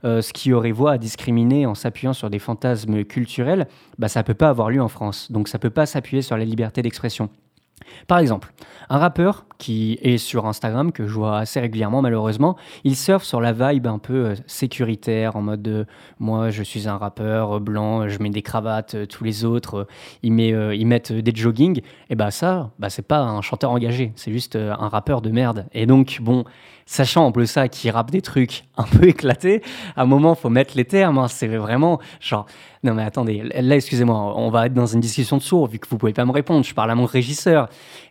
euh, 0.05 0.21
ce 0.21 0.33
qui 0.33 0.53
aurait 0.53 0.73
voie 0.73 0.93
à 0.93 0.99
discriminer 0.99 1.65
en 1.65 1.75
s'appuyant 1.75 2.13
sur 2.13 2.29
des 2.29 2.39
fantasmes 2.39 3.05
culturels, 3.05 3.67
bah, 3.99 4.09
ça 4.09 4.23
peut 4.23 4.35
pas 4.35 4.51
avoir 4.51 4.71
lieu 4.71 4.83
en 4.83 4.89
France. 4.89 5.33
Donc 5.33 5.49
ça 5.49 5.59
peut 5.59 5.71
pas 5.71 5.87
s'appuyer 5.87 6.23
sur 6.23 6.37
la 6.37 6.45
liberté 6.45 6.83
d'expression. 6.83 7.31
Par 8.07 8.19
exemple, 8.19 8.53
un 8.89 8.99
rappeur 8.99 9.47
qui 9.59 9.99
est 10.03 10.19
sur 10.19 10.47
Instagram, 10.47 10.91
que 10.91 11.07
je 11.07 11.13
vois 11.13 11.39
assez 11.39 11.61
régulièrement 11.61 12.03
malheureusement, 12.03 12.57
il 12.85 12.97
surfe 12.97 13.25
sur 13.25 13.41
la 13.41 13.53
vibe 13.53 13.87
un 13.87 13.99
peu 13.99 14.27
euh, 14.27 14.35
sécuritaire, 14.47 15.37
en 15.37 15.43
mode 15.43 15.69
euh, 15.69 15.85
moi 16.19 16.51
je 16.51 16.63
suis 16.63 16.89
un 16.89 16.97
rappeur 16.97 17.57
euh, 17.57 17.61
blanc, 17.61 18.09
je 18.09 18.19
mets 18.23 18.31
des 18.31 18.43
cravates, 18.43 19.07
tous 19.09 19.23
les 19.23 19.45
autres 19.45 19.87
ils, 20.23 20.33
met- 20.33 20.85
mettent 20.85 21.13
des 21.13 21.33
jogging, 21.35 21.83
et 22.09 22.15
bah 22.15 22.31
ça, 22.31 22.71
bah 22.79 22.91
c'est 22.91 23.07
pas 23.07 23.21
un 23.21 23.43
chanteur 23.43 23.71
engagé, 23.71 24.13
c'est 24.17 24.33
juste 24.33 24.57
un 24.57 24.89
rappeur 24.89 25.21
de 25.21 25.31
merde. 25.31 25.67
Et 25.73 25.87
donc 25.87 26.19
bon, 26.21 26.45
sachant 26.93 27.25
en 27.27 27.31
plus 27.31 27.47
ça 27.47 27.69
qui 27.69 27.89
rappe 27.89 28.11
des 28.11 28.21
trucs 28.21 28.65
un 28.77 28.83
peu 28.83 29.07
éclatés, 29.09 29.63
à 29.95 30.03
un 30.03 30.07
moment 30.07 30.35
faut 30.35 30.51
mettre 30.51 30.77
les 30.77 30.85
termes, 30.85 31.19
hein, 31.19 31.29
c'est 31.29 31.47
vraiment 31.47 32.01
genre 32.21 32.47
non 32.83 32.95
mais 32.95 33.03
attendez, 33.03 33.43
là 33.55 33.77
excusez-moi, 33.77 34.35
on 34.39 34.51
va 34.51 34.67
être 34.67 34.73
dans 34.73 34.87
une 34.87 35.01
discussion 35.01 35.37
de 35.37 35.43
sourds 35.43 35.67
vu 35.69 35.79
que 35.79 35.87
vous 35.89 35.99
pouvez 35.99 36.15
pas 36.15 36.25
me 36.25 36.33
répondre, 36.33 36.65
je 36.65 36.75
parle 36.75 36.91
à 36.91 36.95
mon 36.95 37.05
régisseur. 37.05 37.69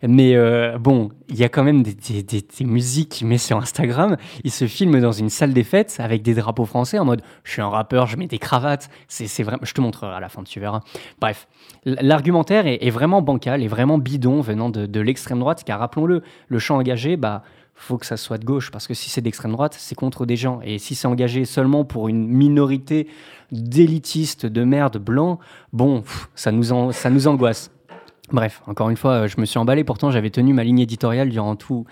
Mais 0.08 0.36
euh, 0.36 0.78
bon, 0.78 1.10
il 1.28 1.38
y 1.38 1.44
a 1.44 1.50
quand 1.50 1.64
même 1.64 1.82
des, 1.82 1.96
des- 2.22 2.66
musiques 2.66 3.10
qu'il 3.10 3.28
met 3.28 3.40
sur 3.40 3.58
Instagram, 3.58 4.16
il 4.44 4.52
se 4.52 4.68
filme 4.68 5.02
dans 5.02 5.12
une 5.12 5.30
salle 5.30 5.54
des 5.54 5.64
fêtes 5.64 5.98
avec 6.00 6.22
des 6.22 6.36
drapeaux 6.36 6.66
français 6.66 7.00
en 7.00 7.06
mode 7.06 7.22
je 7.44 7.52
suis 7.52 7.62
un 7.64 7.70
rappeur, 7.70 8.06
je 8.06 8.16
mets 8.16 8.28
des 8.28 8.38
cravates, 8.38 8.90
c'est 9.08 9.44
vraiment, 9.44 9.64
je 9.64 9.74
te 9.74 9.82
montrerai 9.82 10.16
à 10.16 10.20
la 10.20 10.30
fin, 10.30 10.44
tu 10.44 10.60
verras. 10.60 10.82
Bref, 11.20 11.48
l'argumentaire 11.86 12.68
est, 12.68 12.78
est 12.86 12.90
vraiment 12.92 13.22
bancal 13.24 13.64
et 13.64 13.68
vraiment 13.68 13.98
bidon 13.98 14.40
venant 14.42 14.70
de, 14.70 14.86
de 14.86 15.00
l'extrême 15.00 15.40
droite, 15.40 15.64
car 15.66 15.80
rappelons-le, 15.80 16.22
le 16.48 16.60
champ 16.60 16.78
engagé, 16.78 17.18
bah 17.18 17.44
faut 17.82 17.98
que 17.98 18.06
ça 18.06 18.18
soit 18.18 18.38
de 18.38 18.46
gauche, 18.46 18.72
parce 18.72 18.88
que 18.88 18.94
si 18.94 19.10
c'est 19.10 19.22
d'extrême 19.22 19.54
droite, 19.54 19.76
c'est 19.78 19.96
contre 19.96 20.26
des 20.26 20.36
gens. 20.36 20.60
Et 20.64 20.80
si 20.80 20.96
c'est 20.96 21.08
engagé 21.08 21.46
seulement 21.46 21.86
pour 21.86 22.08
une 22.10 22.28
minorité 22.28 23.08
d'élitistes 23.52 24.46
de 24.46 24.64
merde 24.64 24.98
blancs, 24.98 25.40
bon, 25.74 26.04
ça 26.36 26.52
nous, 26.52 26.92
ça 26.92 27.10
nous 27.10 27.28
angoisse. 27.28 27.72
Bref, 28.32 28.62
encore 28.68 28.90
une 28.90 28.98
fois, 28.98 29.12
euh, 29.24 29.28
je 29.28 29.40
me 29.40 29.46
suis 29.46 29.58
emballé, 29.58 29.84
pourtant 29.84 30.12
j'avais 30.12 30.30
tenu 30.30 30.54
ma 30.54 30.64
ligne 30.64 30.80
éditoriale 30.80 31.30
durant 31.30 31.56
tout, 31.56 31.86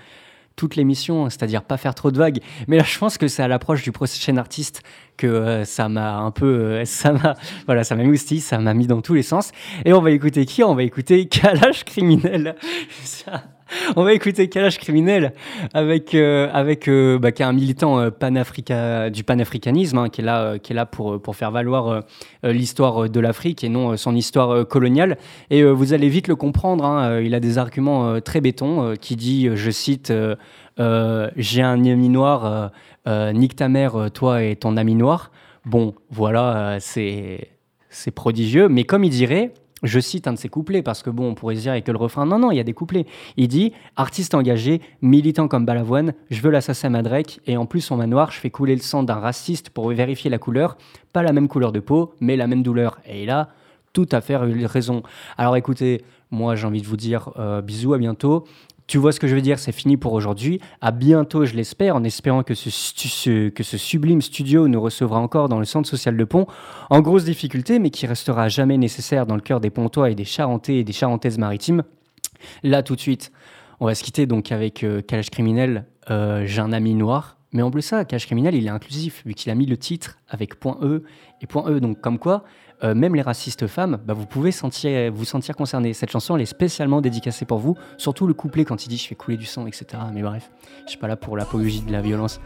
toute 0.56 0.76
l'émission, 0.76 1.26
hein, 1.26 1.30
c'est-à-dire 1.30 1.63
pas 1.63 1.78
faire 1.78 1.95
trop 1.95 2.12
de 2.12 2.17
vagues. 2.17 2.41
Mais 2.67 2.78
là, 2.78 2.84
je 2.84 2.97
pense 3.00 3.17
que 3.17 3.28
c'est 3.28 3.41
à 3.41 3.47
l'approche 3.47 3.82
du 3.82 3.91
prochain 3.91 4.38
artiste 4.38 4.84
que 5.15 5.26
euh, 5.26 5.65
ça 5.65 5.89
m'a 5.89 6.17
un 6.17 6.32
peu, 6.32 6.45
euh, 6.45 6.86
ça 6.86 7.13
m'a, 7.13 7.36
voilà, 7.65 7.84
ça 7.84 7.95
m'a 7.95 8.04
moustillé, 8.04 8.39
ça 8.41 8.59
m'a 8.59 8.74
mis 8.76 8.86
dans 8.88 9.01
tous 9.01 9.16
les 9.16 9.24
sens. 9.24 9.51
Et 9.86 9.93
on 9.93 10.01
va 10.01 10.11
écouter 10.11 10.45
qui? 10.45 10.64
On 10.64 10.76
va 10.76 10.84
écouter 10.84 11.28
Kalash 11.28 11.86
Criminel. 11.86 12.55
Ça- 13.03 13.43
on 13.95 14.03
va 14.03 14.13
écouter 14.13 14.47
Kalash 14.49 14.78
Criminel 14.78 15.34
avec, 15.74 16.15
euh, 16.15 16.49
avec 16.53 16.88
euh, 16.88 17.20
bah, 17.20 17.32
qui 17.32 17.41
est 17.41 17.45
un 17.45 17.53
militant 17.53 17.99
euh, 17.99 19.09
du 19.09 19.24
panafricanisme, 19.24 19.97
hein, 19.97 20.09
qui 20.09 20.22
est 20.22 20.24
là, 20.24 20.57
qui 20.59 20.74
est 20.74 20.76
là 20.76 20.86
pour, 20.86 21.22
pour 21.22 21.36
faire 21.36 21.51
valoir 21.51 22.03
l'histoire 22.43 23.09
de 23.09 23.20
l'Afrique 23.20 23.63
et 23.63 23.70
non 23.70 23.97
son 23.97 24.15
histoire 24.15 24.68
coloniale. 24.68 25.18
Et 25.49 25.63
vous 25.63 25.93
allez 25.93 26.09
vite 26.09 26.28
le 26.28 26.36
comprendre, 26.36 26.86
hein, 26.86 27.20
il 27.20 27.36
a 27.36 27.39
des 27.39 27.57
arguments 27.57 28.20
très 28.22 28.41
bétons 28.41 28.95
qui 28.99 29.15
dit, 29.15 29.49
je 29.53 29.72
cite, 29.72 30.13
j'ai 30.78 31.61
un 31.61 31.86
ami 31.86 32.09
noir, 32.09 32.72
nique 33.07 33.55
ta 33.55 33.70
mère, 33.70 34.09
toi 34.13 34.43
et 34.43 34.55
ton 34.55 34.78
ami 34.78 34.95
noir. 34.95 35.32
Bon, 35.65 35.95
voilà, 36.09 36.78
c'est 36.80 37.49
prodigieux, 38.13 38.68
mais 38.70 38.84
comme 38.84 39.03
il 39.03 39.11
dirait, 39.11 39.51
Je 39.84 39.99
cite 39.99 40.28
un 40.28 40.34
de 40.34 40.38
ses 40.38 40.49
couplets 40.49 40.82
parce 40.82 41.03
que 41.03 41.09
bon, 41.09 41.30
on 41.30 41.36
pourrait 41.36 41.55
se 41.55 41.61
dire 41.61 41.73
il 41.73 41.78
y 41.78 41.80
a 41.80 41.82
que 41.82 41.91
le 41.91 41.97
refrain. 41.97 42.25
Non, 42.25 42.39
non, 42.39 42.51
il 42.51 42.57
y 42.57 42.59
a 42.59 42.63
des 42.63 42.73
couplets. 42.73 43.05
Il 43.36 43.47
dit 43.47 43.73
Artiste 43.95 44.34
engagé, 44.34 44.82
militant 45.01 45.47
comme 45.47 45.65
Balavoine, 45.65 46.13
je 46.32 46.41
veux 46.41 46.49
l'assassin 46.49 46.89
Drake 46.89 47.39
et 47.45 47.57
en 47.57 47.65
plus 47.65 47.89
en 47.91 47.97
manoir, 47.97 48.32
je 48.32 48.39
fais 48.39 48.49
couler 48.49 48.75
le 48.75 48.82
sang 48.82 49.03
d'un 49.03 49.15
raciste 49.15 49.69
pour 49.69 49.89
vérifier 49.89 50.30
la 50.30 50.39
couleur. 50.39 50.78
Pas 51.13 51.21
la 51.21 51.34
même 51.34 51.47
couleur 51.47 51.71
de 51.71 51.80
peau, 51.80 52.13
mais 52.19 52.36
la 52.36 52.47
même 52.47 52.63
douleur. 52.63 52.99
Et 53.05 53.25
là, 53.25 53.49
tout 53.93 54.09
à 54.11 54.21
fait 54.21 54.36
raison. 54.38 55.03
Alors 55.38 55.57
écoutez, 55.57 56.03
moi 56.32 56.55
j'ai 56.55 56.67
envie 56.67 56.82
de 56.82 56.88
vous 56.88 56.97
dire 56.97 57.32
euh, 57.38 57.61
bisous, 57.61 57.93
à 57.93 57.97
bientôt. 57.97 58.45
Tu 58.88 58.97
vois 58.97 59.11
ce 59.11 59.19
que 59.19 59.27
je 59.27 59.35
veux 59.35 59.41
dire, 59.41 59.59
c'est 59.59 59.73
fini 59.73 59.97
pour 59.97 60.13
aujourd'hui. 60.13 60.61
À 60.79 60.91
bientôt, 60.91 61.45
je 61.45 61.53
l'espère, 61.55 61.97
en 61.97 62.05
espérant 62.05 62.43
que 62.43 62.53
ce, 62.53 62.69
sublime 63.77 64.21
studio 64.21 64.69
nous 64.69 64.79
recevra 64.79 65.19
encore 65.19 65.49
dans 65.49 65.59
le 65.59 65.65
centre 65.65 65.89
social 65.89 66.15
de 66.15 66.23
Pont, 66.23 66.47
en 66.89 67.01
grosse 67.01 67.25
difficulté, 67.25 67.79
mais 67.79 67.89
qui 67.89 68.07
restera 68.07 68.47
jamais 68.47 68.77
nécessaire 68.77 69.25
dans 69.25 69.35
le 69.35 69.41
cœur 69.41 69.59
des 69.59 69.69
Pontois 69.71 70.09
et 70.09 70.15
des 70.15 70.23
Charentais 70.23 70.77
et 70.77 70.83
des 70.85 70.93
Charentaises 70.93 71.38
maritimes. 71.38 71.83
Là, 72.63 72.81
tout 72.81 72.95
de 72.95 73.01
suite, 73.01 73.33
on 73.81 73.88
va 73.88 73.93
se 73.93 74.03
quitter 74.03 74.25
donc 74.25 74.53
avec 74.53 74.85
euh, 74.85 75.01
Criminel, 75.01 75.85
euh, 76.09 76.45
J'ai 76.45 76.61
un 76.61 76.71
ami 76.71 76.95
noir. 76.95 77.38
Mais 77.53 77.61
en 77.61 77.71
plus 77.71 77.81
ça, 77.81 78.05
Calage 78.05 78.25
Criminel, 78.25 78.55
il 78.55 78.65
est 78.67 78.69
inclusif, 78.69 79.23
vu 79.25 79.33
qu'il 79.33 79.51
a 79.51 79.55
mis 79.55 79.65
le 79.65 79.77
titre 79.77 80.17
avec 80.29 80.59
point 80.59 80.77
E 80.81 81.03
et 81.41 81.47
point 81.47 81.69
E. 81.69 81.79
Donc 81.79 82.01
comme 82.01 82.19
quoi, 82.19 82.43
euh, 82.84 82.93
même 82.93 83.15
les 83.15 83.21
racistes 83.21 83.65
femmes, 83.67 83.97
bah, 84.05 84.13
vous 84.13 84.25
pouvez 84.25 84.51
vous 85.09 85.25
sentir 85.25 85.55
concernés. 85.55 85.93
Cette 85.93 86.11
chanson, 86.11 86.36
elle 86.36 86.43
est 86.43 86.45
spécialement 86.45 87.01
dédicacée 87.01 87.45
pour 87.45 87.57
vous, 87.57 87.75
surtout 87.97 88.28
le 88.28 88.34
couplet 88.34 88.65
quand 88.65 88.86
il 88.86 88.89
dit 88.89 88.97
je 88.97 89.07
fais 89.07 89.15
couler 89.15 89.38
du 89.38 89.45
sang, 89.45 89.65
etc. 89.65 89.86
Mais 90.13 90.21
bref, 90.21 90.51
je 90.86 90.91
suis 90.91 90.99
pas 90.99 91.07
là 91.07 91.15
pour 91.15 91.38
l'apologie 91.38 91.82
de 91.82 91.91
la 91.91 92.01
violence. 92.01 92.39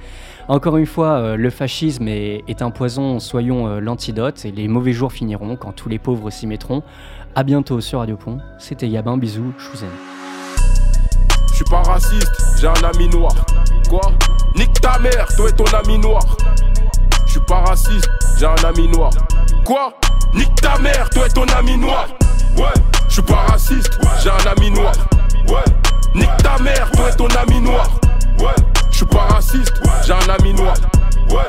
Encore 0.48 0.78
une 0.78 0.86
fois, 0.86 1.18
euh, 1.18 1.36
le 1.36 1.50
fascisme 1.50 2.08
est, 2.08 2.44
est 2.48 2.62
un 2.62 2.72
poison, 2.72 3.20
soyons 3.20 3.68
euh, 3.68 3.80
l'antidote, 3.80 4.46
et 4.46 4.52
les 4.52 4.68
mauvais 4.68 4.94
jours 4.94 5.12
finiront 5.12 5.58
quand 5.58 5.74
tous 5.74 5.90
les 5.90 6.00
pauvres 6.00 6.30
s'y 6.30 6.48
mettront. 6.48 6.82
À 7.36 7.44
bientôt 7.44 7.80
sur 7.82 8.00
Radio 8.00 8.18
Pont. 8.18 8.40
C'était 8.58 8.88
Yabin, 8.88 9.18
bisous, 9.18 9.54
je 9.58 9.70
vous 9.70 9.84
aime. 9.84 9.90
Je 11.50 11.56
suis 11.56 11.66
pas 11.66 11.82
raciste, 11.82 12.58
j'ai 12.60 12.68
un 12.68 12.90
ami 12.94 13.08
noir. 13.10 13.34
Quoi? 13.90 14.02
Nique 14.56 14.80
ta 14.82 14.98
mère, 15.00 15.28
toi 15.36 15.50
et 15.50 15.54
ton 15.54 15.66
ami 15.66 15.98
noir. 15.98 16.38
Je 17.26 17.32
suis 17.32 17.42
pas 17.42 17.60
raciste, 17.62 18.10
j'ai 18.38 18.46
un 18.46 18.56
ami 18.68 18.88
noir. 18.88 19.12
Quoi? 19.64 19.94
Nique 20.34 20.56
ta 20.62 20.78
mère, 20.80 21.10
toi 21.10 21.26
et 21.26 21.30
ton 21.30 21.46
ami 21.58 21.78
noir. 21.78 22.08
Ouais, 22.58 22.64
je 23.08 23.14
suis 23.14 23.22
pas 23.22 23.46
raciste, 23.50 23.92
j'ai 24.24 24.30
un 24.30 24.52
ami 24.52 24.72
noir. 24.72 24.94
Ouais, 25.48 25.64
nique 26.16 26.38
ta 26.44 26.62
mère, 26.62 26.90
toi 26.92 27.10
et 27.10 27.16
ton 27.16 27.28
ami 27.28 27.60
noir. 27.60 27.88
Ouais, 28.40 28.56
je 28.90 28.98
suis 28.98 29.06
pas 29.06 29.28
raciste, 29.30 29.74
j'ai 30.06 30.14
un 30.14 30.34
ami 30.40 30.54
noir. 30.54 30.74
Ouais. 31.30 31.46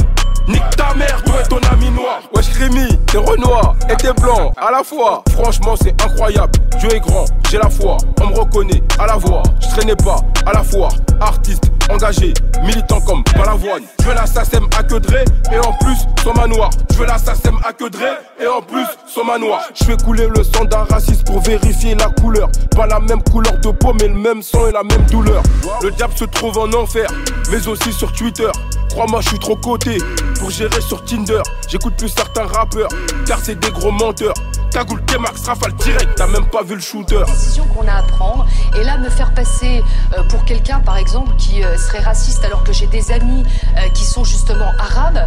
Nique 0.48 0.76
ta 0.76 0.92
mère, 0.94 1.22
toi 1.24 1.36
et 1.40 1.48
ton 1.48 1.60
ami 1.70 1.90
noir. 1.90 2.20
Wesh 2.34 2.48
Rémi, 2.58 2.98
t'es 3.06 3.18
Renoir 3.18 3.76
et 3.88 3.94
t'es 3.94 4.12
blanc 4.14 4.52
à 4.56 4.72
la 4.72 4.82
fois. 4.82 5.22
Franchement, 5.32 5.74
c'est 5.80 5.94
incroyable. 6.02 6.52
Dieu 6.80 6.92
est 6.92 7.00
grand, 7.00 7.24
j'ai 7.48 7.58
la 7.58 7.70
foi. 7.70 7.96
On 8.20 8.26
me 8.26 8.34
reconnaît 8.38 8.82
à 8.98 9.06
la 9.06 9.16
voix. 9.16 9.42
Je 9.60 9.68
traînais 9.68 9.96
pas 9.96 10.16
à 10.44 10.52
la 10.52 10.64
foire. 10.64 10.92
Artiste, 11.20 11.70
engagé, 11.92 12.32
militant 12.62 13.00
comme 13.00 13.22
Balavoine. 13.36 13.82
Je 14.00 14.06
veux 14.06 14.14
la 14.14 14.26
SACEM 14.26 14.66
à 14.76 14.82
que 14.82 14.96
Dre 14.96 15.18
et 15.52 15.58
en 15.58 15.72
plus, 15.74 15.96
son 16.22 16.32
manoir. 16.34 16.70
Je 16.92 16.98
veux 16.98 17.06
la 17.06 17.18
SACEM 17.18 17.58
à 17.64 17.72
que 17.72 17.88
Dre 17.88 18.18
et 18.40 18.46
en 18.46 18.62
plus, 18.62 18.86
son 19.06 19.24
manoir. 19.24 19.62
Je 19.74 19.84
fais 19.84 19.96
couler 19.96 20.28
le 20.34 20.42
sang 20.42 20.64
d'un 20.64 20.84
raciste 20.84 21.26
pour 21.26 21.40
vérifier 21.40 21.94
la 21.94 22.06
couleur. 22.06 22.48
Pas 22.74 22.86
la 22.86 23.00
même 23.00 23.22
couleur 23.22 23.58
de 23.58 23.70
peau, 23.70 23.92
mais 24.00 24.08
le 24.08 24.14
même 24.14 24.42
sang 24.42 24.68
et 24.68 24.72
la 24.72 24.82
même 24.82 25.04
douleur. 25.10 25.42
Le 25.82 25.90
diable 25.90 26.14
se 26.16 26.24
trouve 26.24 26.58
en 26.58 26.72
enfer, 26.72 27.08
mais 27.50 27.66
aussi 27.68 27.92
sur 27.92 28.12
Twitter. 28.12 28.50
Crois-moi, 28.90 29.20
je 29.22 29.28
suis 29.28 29.38
trop 29.38 29.56
coté 29.56 29.98
pour 30.38 30.50
gérer 30.50 30.80
sur 30.80 31.04
Tinder. 31.04 31.40
J'écoute 31.68 31.94
plus 31.96 32.08
certains 32.08 32.44
rappeurs, 32.44 32.90
car 33.26 33.38
c'est 33.42 33.58
des 33.58 33.70
gros 33.70 33.90
menteurs. 33.90 34.34
Cagoule, 34.72 35.02
T-Max, 35.02 35.46
rafale 35.46 35.74
direct, 35.74 36.14
t'as 36.16 36.26
même 36.26 36.46
pas 36.46 36.62
vu 36.62 36.74
le 36.74 36.80
shooter. 36.80 37.22
décision 37.26 37.64
qu'on 37.66 37.86
a 37.86 37.96
à 37.96 38.02
prendre. 38.02 38.46
Et 38.78 38.84
là, 38.84 38.96
me 38.96 39.10
faire 39.10 39.34
passer 39.34 39.84
euh, 40.16 40.22
pour 40.28 40.44
quelqu'un, 40.46 40.80
par 40.80 40.96
exemple, 40.96 41.30
qui 41.36 41.62
euh, 41.62 41.76
serait 41.76 42.00
raciste, 42.02 42.42
alors 42.44 42.64
que 42.64 42.72
j'ai 42.72 42.86
des 42.86 43.12
amis 43.12 43.44
euh, 43.76 43.88
qui 43.90 44.04
sont 44.04 44.24
justement 44.24 44.70
arabes, 44.78 45.26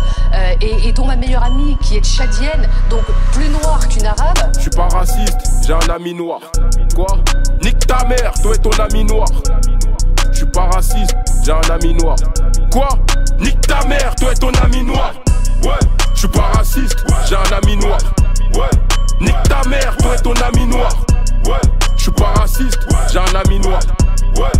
et, 0.61 0.87
et 0.87 0.91
dont 0.91 1.05
ma 1.05 1.15
meilleure 1.15 1.43
amie 1.43 1.77
qui 1.81 1.97
est 1.97 2.03
tchadienne, 2.03 2.67
donc 2.89 3.03
plus 3.33 3.47
noire 3.49 3.87
qu'une 3.87 4.05
arabe. 4.05 4.37
Je 4.55 4.61
suis 4.61 4.69
pas 4.69 4.87
raciste, 4.87 5.37
j'ai 5.65 5.73
un 5.73 5.93
ami 5.93 6.13
noir. 6.13 6.39
Quoi? 6.95 7.07
Nique 7.61 7.85
ta 7.85 8.03
mère, 8.05 8.33
toi 8.41 8.55
et 8.55 8.57
ton 8.57 8.71
ami 8.71 9.03
noir. 9.03 9.27
Je 10.31 10.37
suis 10.37 10.45
pas 10.47 10.69
raciste, 10.73 11.15
j'ai 11.43 11.51
un 11.51 11.73
ami 11.73 11.93
noir. 11.93 12.15
Quoi? 12.71 12.89
Nique 13.39 13.61
ta 13.61 13.85
mère, 13.87 14.15
toi 14.15 14.31
et 14.31 14.35
ton 14.35 14.51
ami 14.63 14.83
noir. 14.83 15.13
Ouais, 15.63 15.71
je 16.13 16.19
suis 16.19 16.27
pas 16.27 16.51
raciste, 16.53 16.97
j'ai 17.29 17.35
un 17.35 17.57
ami 17.63 17.77
noir. 17.77 17.97
Ouais, 18.53 18.69
nique 19.19 19.43
ta 19.49 19.67
mère, 19.69 19.95
toi 19.97 20.15
et 20.15 20.21
ton 20.21 20.33
ami 20.33 20.65
noir. 20.67 20.91
Ouais, 21.45 21.61
je 21.95 22.03
suis 22.03 22.11
pas 22.11 22.33
raciste, 22.37 22.79
j'ai 23.11 23.19
un 23.19 23.35
ami 23.39 23.59
noir. 23.59 23.79
Ouais, 24.37 24.51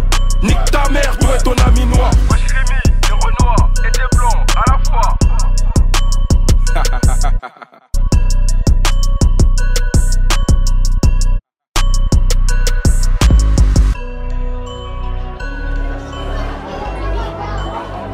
nique 0.42 0.66
ta 0.72 0.90
mère, 0.90 1.18
toi 1.18 1.36
et 1.36 1.44
ton 1.44 1.56
ami 1.68 1.86
noir. 1.86 2.12
T'es 2.12 3.12
Renoir 3.12 3.70
et 3.86 3.92
t'es 3.92 4.08
blanc 4.16 4.46
à 4.56 4.64
la 4.72 4.78
fois. 4.84 5.18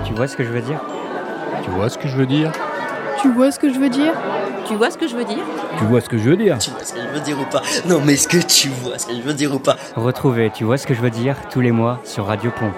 Tu 0.05 0.13
vois 0.13 0.27
ce 0.27 0.35
que 0.35 0.43
je 0.43 0.49
veux 0.49 0.61
dire? 0.61 0.79
Tu 1.63 1.69
vois 1.71 1.89
ce 1.89 1.97
que 1.97 2.07
je 2.07 2.15
veux 2.15 2.25
dire? 2.25 2.51
Tu 3.21 3.31
vois 3.31 3.51
ce 3.51 3.59
que 3.59 3.73
je 3.73 3.79
veux 3.79 3.89
dire? 3.89 4.13
Tu 4.67 4.75
vois 4.75 4.91
ce 4.91 4.97
que 4.97 5.07
je 5.07 5.15
veux 5.15 5.25
dire? 5.25 5.43
Tu 5.77 5.83
vois 5.85 6.01
ce 6.01 6.09
que 6.09 6.17
je 6.17 6.29
veux 6.29 6.37
dire? 6.37 6.57
Tu 6.59 6.71
vois 6.71 6.83
ce 6.83 6.93
que 6.93 7.01
je 7.01 7.07
veux 7.07 7.19
dire 7.19 7.39
ou 7.39 7.45
pas? 7.45 7.61
Non 7.87 8.01
mais 8.05 8.13
est-ce 8.13 8.27
que 8.27 8.37
tu 8.37 8.69
vois 8.69 8.97
ce 8.97 9.07
que 9.07 9.15
je 9.15 9.21
veux 9.21 9.33
dire 9.33 9.53
ou 9.53 9.59
pas? 9.59 9.75
Retrouvez, 9.95 10.51
tu 10.53 10.63
vois 10.63 10.77
ce 10.77 10.87
que 10.87 10.93
je 10.93 11.01
veux 11.01 11.09
dire, 11.09 11.35
tous 11.49 11.61
les 11.61 11.71
mois 11.71 11.99
sur 12.03 12.25
Radio 12.25 12.51
Pont. 12.51 12.71